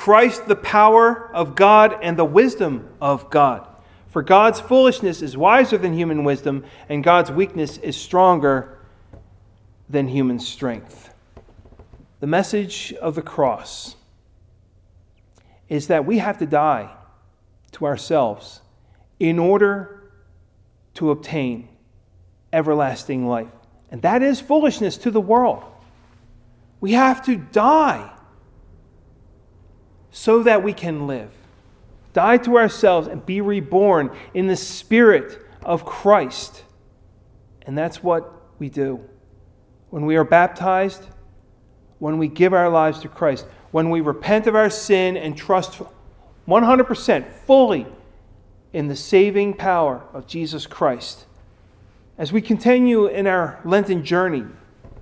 Christ, 0.00 0.46
the 0.46 0.56
power 0.56 1.30
of 1.34 1.54
God 1.54 1.94
and 2.00 2.16
the 2.16 2.24
wisdom 2.24 2.88
of 3.02 3.28
God. 3.28 3.68
For 4.06 4.22
God's 4.22 4.58
foolishness 4.58 5.20
is 5.20 5.36
wiser 5.36 5.76
than 5.76 5.92
human 5.92 6.24
wisdom, 6.24 6.64
and 6.88 7.04
God's 7.04 7.30
weakness 7.30 7.76
is 7.76 7.98
stronger 7.98 8.78
than 9.90 10.08
human 10.08 10.38
strength. 10.38 11.12
The 12.20 12.26
message 12.26 12.94
of 12.94 13.14
the 13.14 13.20
cross 13.20 13.96
is 15.68 15.88
that 15.88 16.06
we 16.06 16.16
have 16.16 16.38
to 16.38 16.46
die 16.46 16.88
to 17.72 17.84
ourselves 17.84 18.62
in 19.18 19.38
order 19.38 20.10
to 20.94 21.10
obtain 21.10 21.68
everlasting 22.54 23.26
life. 23.26 23.52
And 23.90 24.00
that 24.00 24.22
is 24.22 24.40
foolishness 24.40 24.96
to 24.96 25.10
the 25.10 25.20
world. 25.20 25.62
We 26.80 26.92
have 26.92 27.22
to 27.26 27.36
die 27.36 28.10
so 30.10 30.42
that 30.42 30.62
we 30.62 30.72
can 30.72 31.06
live. 31.06 31.30
Die 32.12 32.36
to 32.38 32.56
ourselves 32.56 33.06
and 33.06 33.24
be 33.24 33.40
reborn 33.40 34.10
in 34.34 34.46
the 34.46 34.56
Spirit 34.56 35.40
of 35.62 35.84
Christ. 35.84 36.64
And 37.62 37.76
that's 37.78 38.02
what 38.02 38.32
we 38.58 38.68
do. 38.68 39.00
When 39.90 40.06
we 40.06 40.16
are 40.16 40.24
baptized, 40.24 41.04
when 41.98 42.18
we 42.18 42.28
give 42.28 42.52
our 42.52 42.68
lives 42.68 43.00
to 43.00 43.08
Christ, 43.08 43.46
when 43.70 43.90
we 43.90 44.00
repent 44.00 44.46
of 44.46 44.56
our 44.56 44.70
sin 44.70 45.16
and 45.16 45.36
trust 45.36 45.80
100% 46.48 47.28
fully 47.46 47.86
in 48.72 48.88
the 48.88 48.96
saving 48.96 49.54
power 49.54 50.02
of 50.12 50.26
Jesus 50.26 50.66
Christ. 50.66 51.26
As 52.18 52.32
we 52.32 52.40
continue 52.40 53.06
in 53.06 53.26
our 53.26 53.60
Lenten 53.64 54.04
journey 54.04 54.44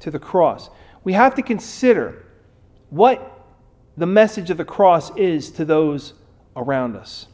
to 0.01 0.11
the 0.11 0.18
cross, 0.18 0.71
we 1.05 1.12
have 1.14 1.35
to 1.35 1.42
consider 1.42 2.25
what 2.90 3.38
the 3.99 4.07
message 4.07 4.49
of 4.49 4.57
the 4.57 4.65
cross 4.65 5.15
is 5.17 5.51
to 5.51 5.65
those 5.65 6.15
around 6.55 6.97
us. 6.97 7.27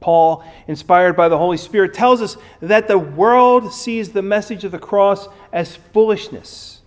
Paul, 0.00 0.44
inspired 0.68 1.16
by 1.16 1.30
the 1.30 1.38
Holy 1.38 1.56
Spirit, 1.56 1.94
tells 1.94 2.20
us 2.20 2.36
that 2.60 2.88
the 2.88 2.98
world 2.98 3.72
sees 3.72 4.10
the 4.10 4.20
message 4.20 4.64
of 4.64 4.72
the 4.72 4.78
cross 4.78 5.28
as 5.52 5.74
foolishness. 5.74 6.82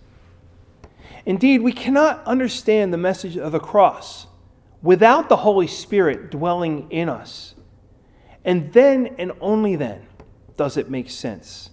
Indeed, 1.26 1.62
we 1.62 1.72
cannot 1.72 2.24
understand 2.24 2.92
the 2.92 2.98
message 2.98 3.36
of 3.36 3.50
the 3.50 3.58
cross 3.58 4.28
without 4.82 5.28
the 5.28 5.38
Holy 5.38 5.66
Spirit 5.66 6.30
dwelling 6.30 6.86
in 6.90 7.08
us. 7.08 7.56
And 8.44 8.72
then 8.72 9.16
and 9.18 9.32
only 9.40 9.74
then 9.74 10.06
does 10.56 10.76
it 10.76 10.88
make 10.88 11.10
sense. 11.10 11.70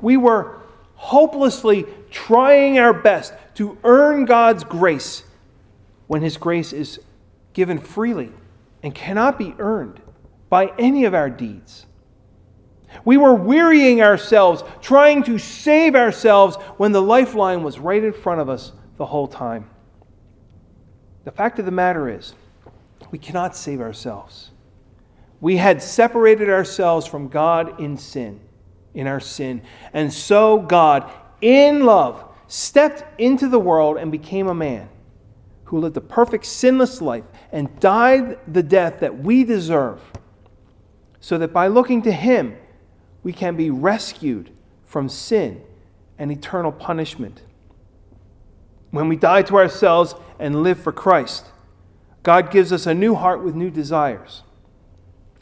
We 0.00 0.16
were 0.16 0.62
hopelessly 0.94 1.86
trying 2.10 2.78
our 2.78 2.94
best 2.94 3.34
to 3.56 3.76
earn 3.82 4.24
God's 4.26 4.62
grace 4.62 5.24
when 6.06 6.22
His 6.22 6.36
grace 6.36 6.72
is 6.72 7.00
given 7.52 7.78
freely 7.78 8.32
and 8.82 8.94
cannot 8.94 9.38
be 9.38 9.54
earned 9.58 10.00
by 10.48 10.72
any 10.78 11.04
of 11.04 11.14
our 11.14 11.30
deeds. 11.30 11.86
We 13.04 13.16
were 13.16 13.34
wearying 13.34 14.00
ourselves, 14.00 14.62
trying 14.80 15.22
to 15.24 15.38
save 15.38 15.94
ourselves 15.94 16.56
when 16.76 16.92
the 16.92 17.02
lifeline 17.02 17.62
was 17.62 17.78
right 17.78 18.02
in 18.02 18.12
front 18.12 18.40
of 18.40 18.48
us 18.48 18.72
the 18.96 19.06
whole 19.06 19.26
time. 19.26 19.68
The 21.24 21.32
fact 21.32 21.58
of 21.58 21.64
the 21.64 21.72
matter 21.72 22.08
is, 22.08 22.34
we 23.10 23.18
cannot 23.18 23.56
save 23.56 23.80
ourselves. 23.80 24.50
We 25.40 25.56
had 25.56 25.82
separated 25.82 26.48
ourselves 26.48 27.06
from 27.06 27.28
God 27.28 27.80
in 27.80 27.96
sin, 27.98 28.40
in 28.94 29.06
our 29.06 29.20
sin. 29.20 29.62
And 29.92 30.12
so 30.12 30.58
God, 30.58 31.10
in 31.40 31.84
love, 31.84 32.24
stepped 32.46 33.04
into 33.20 33.48
the 33.48 33.58
world 33.58 33.96
and 33.96 34.10
became 34.12 34.46
a 34.46 34.54
man 34.54 34.88
who 35.66 35.78
lived 35.78 35.96
a 35.96 36.00
perfect, 36.00 36.46
sinless 36.46 37.00
life 37.00 37.24
and 37.52 37.78
died 37.80 38.38
the 38.46 38.62
death 38.62 39.00
that 39.00 39.18
we 39.18 39.44
deserve, 39.44 40.00
so 41.20 41.38
that 41.38 41.52
by 41.52 41.66
looking 41.66 42.02
to 42.02 42.12
him, 42.12 42.56
we 43.22 43.32
can 43.32 43.56
be 43.56 43.70
rescued 43.70 44.50
from 44.84 45.08
sin 45.08 45.62
and 46.18 46.30
eternal 46.30 46.72
punishment. 46.72 47.42
When 48.90 49.08
we 49.08 49.16
die 49.16 49.42
to 49.42 49.56
ourselves 49.56 50.14
and 50.38 50.62
live 50.62 50.78
for 50.78 50.92
Christ, 50.92 51.46
God 52.22 52.50
gives 52.50 52.72
us 52.72 52.86
a 52.86 52.94
new 52.94 53.14
heart 53.14 53.42
with 53.42 53.54
new 53.54 53.70
desires. 53.70 54.42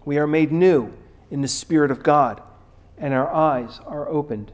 We 0.04 0.18
are 0.18 0.26
made 0.26 0.50
new 0.50 0.92
in 1.30 1.42
the 1.42 1.48
Spirit 1.48 1.90
of 1.90 2.02
God, 2.02 2.42
and 2.96 3.12
our 3.12 3.32
eyes 3.32 3.80
are 3.86 4.08
opened. 4.08 4.52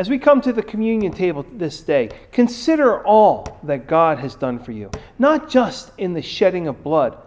As 0.00 0.08
we 0.08 0.18
come 0.18 0.40
to 0.40 0.52
the 0.54 0.62
communion 0.62 1.12
table 1.12 1.44
this 1.52 1.82
day, 1.82 2.08
consider 2.32 3.04
all 3.04 3.60
that 3.64 3.86
God 3.86 4.18
has 4.20 4.34
done 4.34 4.58
for 4.58 4.72
you, 4.72 4.90
not 5.18 5.50
just 5.50 5.92
in 5.98 6.14
the 6.14 6.22
shedding 6.22 6.66
of 6.66 6.82
blood, 6.82 7.18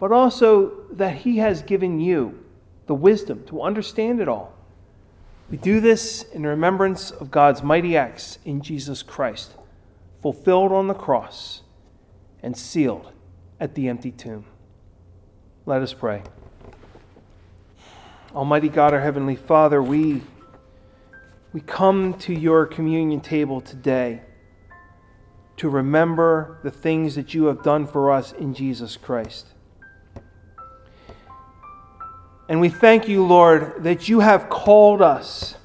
but 0.00 0.10
also 0.10 0.86
that 0.90 1.16
He 1.16 1.36
has 1.36 1.60
given 1.60 2.00
you 2.00 2.42
the 2.86 2.94
wisdom 2.94 3.44
to 3.48 3.60
understand 3.60 4.22
it 4.22 4.26
all. 4.26 4.54
We 5.50 5.58
do 5.58 5.82
this 5.82 6.22
in 6.22 6.46
remembrance 6.46 7.10
of 7.10 7.30
God's 7.30 7.62
mighty 7.62 7.94
acts 7.94 8.38
in 8.42 8.62
Jesus 8.62 9.02
Christ, 9.02 9.52
fulfilled 10.22 10.72
on 10.72 10.86
the 10.86 10.94
cross 10.94 11.60
and 12.42 12.56
sealed 12.56 13.12
at 13.60 13.74
the 13.74 13.86
empty 13.86 14.12
tomb. 14.12 14.46
Let 15.66 15.82
us 15.82 15.92
pray. 15.92 16.22
Almighty 18.34 18.70
God, 18.70 18.94
our 18.94 19.00
Heavenly 19.00 19.36
Father, 19.36 19.82
we 19.82 20.22
we 21.52 21.60
come 21.60 22.14
to 22.14 22.34
your 22.34 22.66
communion 22.66 23.20
table 23.20 23.60
today 23.60 24.20
to 25.56 25.68
remember 25.68 26.58
the 26.62 26.70
things 26.70 27.14
that 27.14 27.32
you 27.34 27.46
have 27.46 27.62
done 27.62 27.86
for 27.86 28.12
us 28.12 28.32
in 28.32 28.54
Jesus 28.54 28.96
Christ. 28.96 29.46
And 32.48 32.60
we 32.60 32.68
thank 32.68 33.08
you, 33.08 33.24
Lord, 33.24 33.82
that 33.82 34.08
you 34.08 34.20
have 34.20 34.48
called 34.48 35.02
us 35.02 35.56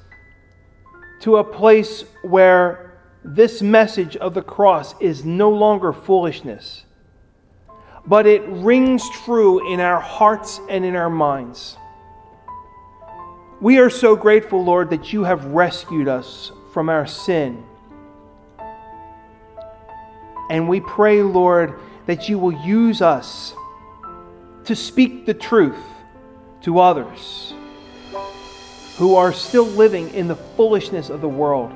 to 1.20 1.36
a 1.36 1.44
place 1.44 2.04
where 2.22 2.98
this 3.22 3.62
message 3.62 4.16
of 4.16 4.34
the 4.34 4.42
cross 4.42 4.94
is 5.00 5.24
no 5.24 5.50
longer 5.50 5.92
foolishness, 5.92 6.84
but 8.06 8.26
it 8.26 8.42
rings 8.46 9.02
true 9.24 9.72
in 9.72 9.80
our 9.80 10.00
hearts 10.00 10.60
and 10.68 10.84
in 10.84 10.96
our 10.96 11.08
minds. 11.08 11.78
We 13.60 13.78
are 13.78 13.90
so 13.90 14.16
grateful, 14.16 14.64
Lord, 14.64 14.90
that 14.90 15.12
you 15.12 15.24
have 15.24 15.44
rescued 15.46 16.08
us 16.08 16.50
from 16.72 16.88
our 16.88 17.06
sin. 17.06 17.64
And 20.50 20.68
we 20.68 20.80
pray, 20.80 21.22
Lord, 21.22 21.78
that 22.06 22.28
you 22.28 22.38
will 22.38 22.52
use 22.52 23.00
us 23.00 23.54
to 24.64 24.74
speak 24.74 25.24
the 25.24 25.34
truth 25.34 25.78
to 26.62 26.80
others 26.80 27.54
who 28.96 29.14
are 29.14 29.32
still 29.32 29.66
living 29.66 30.12
in 30.14 30.28
the 30.28 30.36
foolishness 30.36 31.08
of 31.08 31.20
the 31.20 31.28
world. 31.28 31.72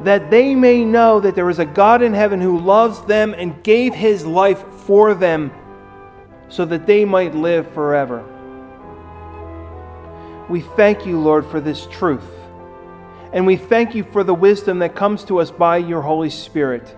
That 0.00 0.30
they 0.30 0.54
may 0.54 0.84
know 0.84 1.20
that 1.20 1.34
there 1.34 1.50
is 1.50 1.58
a 1.58 1.64
God 1.64 2.02
in 2.02 2.14
heaven 2.14 2.40
who 2.40 2.58
loves 2.58 3.04
them 3.04 3.34
and 3.34 3.62
gave 3.62 3.94
his 3.94 4.26
life 4.26 4.64
for 4.86 5.14
them 5.14 5.52
so 6.48 6.64
that 6.64 6.86
they 6.86 7.04
might 7.04 7.34
live 7.34 7.70
forever. 7.72 8.24
We 10.48 10.60
thank 10.60 11.06
you, 11.06 11.18
Lord, 11.18 11.46
for 11.46 11.60
this 11.60 11.86
truth. 11.86 12.24
And 13.32 13.46
we 13.46 13.56
thank 13.56 13.94
you 13.94 14.04
for 14.04 14.22
the 14.22 14.34
wisdom 14.34 14.80
that 14.80 14.94
comes 14.94 15.24
to 15.24 15.40
us 15.40 15.50
by 15.50 15.78
your 15.78 16.02
Holy 16.02 16.30
Spirit. 16.30 16.94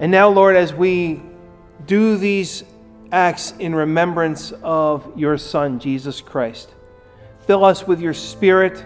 And 0.00 0.10
now, 0.10 0.28
Lord, 0.28 0.56
as 0.56 0.72
we 0.72 1.22
do 1.86 2.16
these 2.16 2.64
acts 3.12 3.52
in 3.58 3.74
remembrance 3.74 4.52
of 4.62 5.12
your 5.16 5.36
Son, 5.36 5.78
Jesus 5.78 6.20
Christ, 6.20 6.70
fill 7.46 7.64
us 7.64 7.86
with 7.86 8.00
your 8.00 8.14
Spirit 8.14 8.84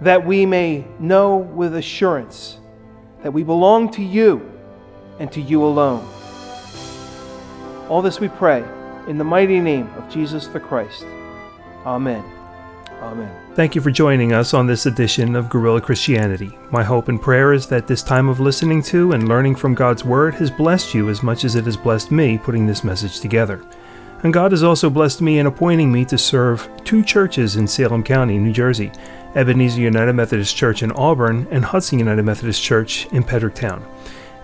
that 0.00 0.26
we 0.26 0.44
may 0.44 0.84
know 0.98 1.36
with 1.36 1.74
assurance 1.74 2.58
that 3.22 3.32
we 3.32 3.42
belong 3.42 3.90
to 3.92 4.02
you 4.02 4.52
and 5.18 5.30
to 5.32 5.40
you 5.40 5.64
alone. 5.64 6.06
All 7.88 8.02
this 8.02 8.20
we 8.20 8.28
pray 8.28 8.64
in 9.06 9.18
the 9.18 9.24
mighty 9.24 9.60
name 9.60 9.88
of 9.94 10.08
Jesus 10.10 10.46
the 10.46 10.60
Christ. 10.60 11.04
Amen. 11.84 12.24
Amen. 13.00 13.30
Thank 13.54 13.74
you 13.74 13.80
for 13.80 13.90
joining 13.90 14.32
us 14.32 14.54
on 14.54 14.66
this 14.66 14.86
edition 14.86 15.36
of 15.36 15.48
Guerrilla 15.48 15.80
Christianity. 15.80 16.58
My 16.70 16.82
hope 16.82 17.08
and 17.08 17.20
prayer 17.20 17.52
is 17.52 17.66
that 17.68 17.86
this 17.86 18.02
time 18.02 18.28
of 18.28 18.40
listening 18.40 18.82
to 18.84 19.12
and 19.12 19.28
learning 19.28 19.54
from 19.54 19.74
God's 19.74 20.04
Word 20.04 20.34
has 20.34 20.50
blessed 20.50 20.94
you 20.94 21.08
as 21.08 21.22
much 21.22 21.44
as 21.44 21.56
it 21.56 21.64
has 21.66 21.76
blessed 21.76 22.10
me 22.10 22.38
putting 22.38 22.66
this 22.66 22.84
message 22.84 23.20
together. 23.20 23.62
And 24.22 24.32
God 24.32 24.50
has 24.50 24.62
also 24.62 24.90
blessed 24.90 25.20
me 25.20 25.38
in 25.38 25.46
appointing 25.46 25.92
me 25.92 26.04
to 26.06 26.18
serve 26.18 26.68
two 26.84 27.04
churches 27.04 27.56
in 27.56 27.68
Salem 27.68 28.02
County, 28.02 28.38
New 28.38 28.52
Jersey 28.52 28.90
Ebenezer 29.34 29.82
United 29.82 30.14
Methodist 30.14 30.56
Church 30.56 30.82
in 30.82 30.90
Auburn 30.92 31.46
and 31.50 31.62
Hudson 31.62 31.98
United 31.98 32.22
Methodist 32.22 32.62
Church 32.62 33.06
in 33.12 33.22
Pedricktown. 33.22 33.82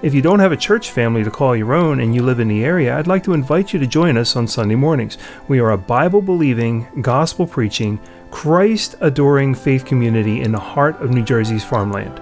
If 0.03 0.15
you 0.15 0.21
don't 0.21 0.41
have 0.41 0.51
a 0.51 0.57
church 0.57 0.91
family 0.91 1.23
to 1.23 1.31
call 1.31 1.55
your 1.55 1.75
own 1.75 2.01
and 2.01 2.13
you 2.13 2.25
live 2.25 2.41
in 2.41 2.49
the 2.49 2.65
area, 2.65 2.99
I'd 2.99 3.07
like 3.07 3.23
to 3.23 3.35
invite 3.35 3.73
you 3.73 3.79
to 3.79 3.87
join 3.87 4.17
us 4.17 4.35
on 4.35 4.49
Sunday 4.49 4.75
mornings. 4.75 5.17
We 5.47 5.61
are 5.61 5.71
a 5.71 5.79
Bible 5.79 6.21
believing, 6.21 6.89
gospel 7.01 7.47
preaching, 7.47 8.01
Christ 8.33 8.97
adoring 9.01 9.55
faith 9.55 9.85
community 9.85 10.41
in 10.41 10.51
the 10.51 10.59
heart 10.59 11.01
of 11.01 11.13
New 11.13 11.23
Jersey's 11.23 11.63
farmland. 11.63 12.21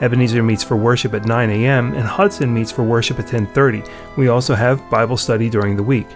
Ebenezer 0.00 0.44
meets 0.44 0.62
for 0.62 0.76
worship 0.76 1.14
at 1.14 1.24
9 1.24 1.50
a.m. 1.50 1.94
and 1.94 2.06
Hudson 2.06 2.54
meets 2.54 2.70
for 2.70 2.84
worship 2.84 3.18
at 3.18 3.26
10:30. 3.26 3.84
We 4.16 4.28
also 4.28 4.54
have 4.54 4.88
Bible 4.88 5.16
study 5.16 5.50
during 5.50 5.74
the 5.74 5.82
week. 5.82 6.06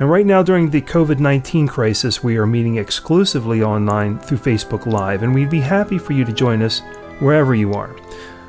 And 0.00 0.10
right 0.10 0.24
now 0.24 0.42
during 0.42 0.70
the 0.70 0.80
COVID-19 0.80 1.68
crisis, 1.68 2.24
we 2.24 2.38
are 2.38 2.46
meeting 2.46 2.76
exclusively 2.76 3.62
online 3.62 4.18
through 4.20 4.38
Facebook 4.38 4.86
Live, 4.86 5.22
and 5.22 5.34
we'd 5.34 5.50
be 5.50 5.60
happy 5.60 5.98
for 5.98 6.14
you 6.14 6.24
to 6.24 6.32
join 6.32 6.62
us 6.62 6.80
wherever 7.18 7.54
you 7.54 7.74
are. 7.74 7.94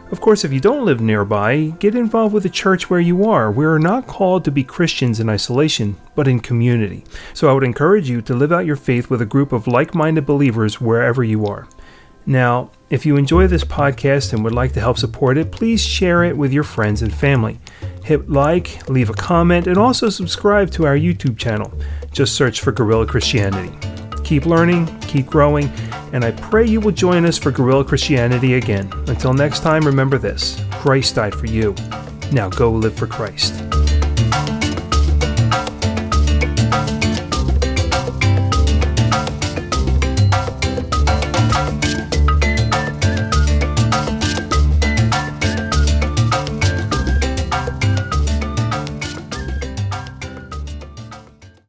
Of 0.09 0.21
course, 0.21 0.45
if 0.45 0.53
you 0.53 0.61
don't 0.61 0.85
live 0.85 1.01
nearby, 1.01 1.73
get 1.79 1.93
involved 1.93 2.33
with 2.33 2.43
the 2.43 2.49
church 2.49 2.89
where 2.89 2.99
you 2.99 3.25
are. 3.25 3.51
We 3.51 3.65
are 3.65 3.77
not 3.77 4.07
called 4.07 4.45
to 4.45 4.51
be 4.51 4.63
Christians 4.63 5.19
in 5.19 5.27
isolation, 5.27 5.97
but 6.15 6.29
in 6.29 6.39
community. 6.39 7.03
So 7.33 7.49
I 7.49 7.53
would 7.53 7.63
encourage 7.63 8.09
you 8.09 8.21
to 8.21 8.33
live 8.33 8.53
out 8.53 8.65
your 8.65 8.77
faith 8.77 9.09
with 9.09 9.21
a 9.21 9.25
group 9.25 9.51
of 9.51 9.67
like 9.67 9.93
minded 9.93 10.25
believers 10.25 10.79
wherever 10.79 11.25
you 11.25 11.45
are. 11.45 11.67
Now, 12.25 12.71
if 12.89 13.05
you 13.05 13.17
enjoy 13.17 13.47
this 13.47 13.65
podcast 13.65 14.31
and 14.31 14.43
would 14.43 14.53
like 14.53 14.73
to 14.73 14.79
help 14.79 14.97
support 14.97 15.37
it, 15.37 15.51
please 15.51 15.85
share 15.85 16.23
it 16.23 16.37
with 16.37 16.53
your 16.53 16.63
friends 16.63 17.01
and 17.01 17.13
family. 17.13 17.59
Hit 18.03 18.29
like, 18.29 18.87
leave 18.89 19.09
a 19.09 19.13
comment, 19.13 19.67
and 19.67 19.77
also 19.77 20.09
subscribe 20.09 20.71
to 20.71 20.85
our 20.85 20.97
YouTube 20.97 21.37
channel. 21.37 21.71
Just 22.11 22.35
search 22.35 22.61
for 22.61 22.71
Guerrilla 22.71 23.05
Christianity. 23.05 23.96
Keep 24.27 24.45
learning, 24.45 24.85
keep 24.99 25.25
growing, 25.25 25.69
and 26.11 26.25
I 26.25 26.31
pray 26.31 26.67
you 26.67 26.81
will 26.81 26.91
join 26.91 27.25
us 27.25 27.37
for 27.37 27.49
Guerrilla 27.49 27.85
Christianity 27.85 28.55
again. 28.55 28.91
Until 29.07 29.33
next 29.33 29.61
time, 29.61 29.85
remember 29.85 30.17
this 30.17 30.61
Christ 30.71 31.15
died 31.15 31.33
for 31.33 31.45
you. 31.45 31.73
Now 32.33 32.49
go 32.49 32.69
live 32.69 32.93
for 32.93 33.07
Christ. 33.07 33.53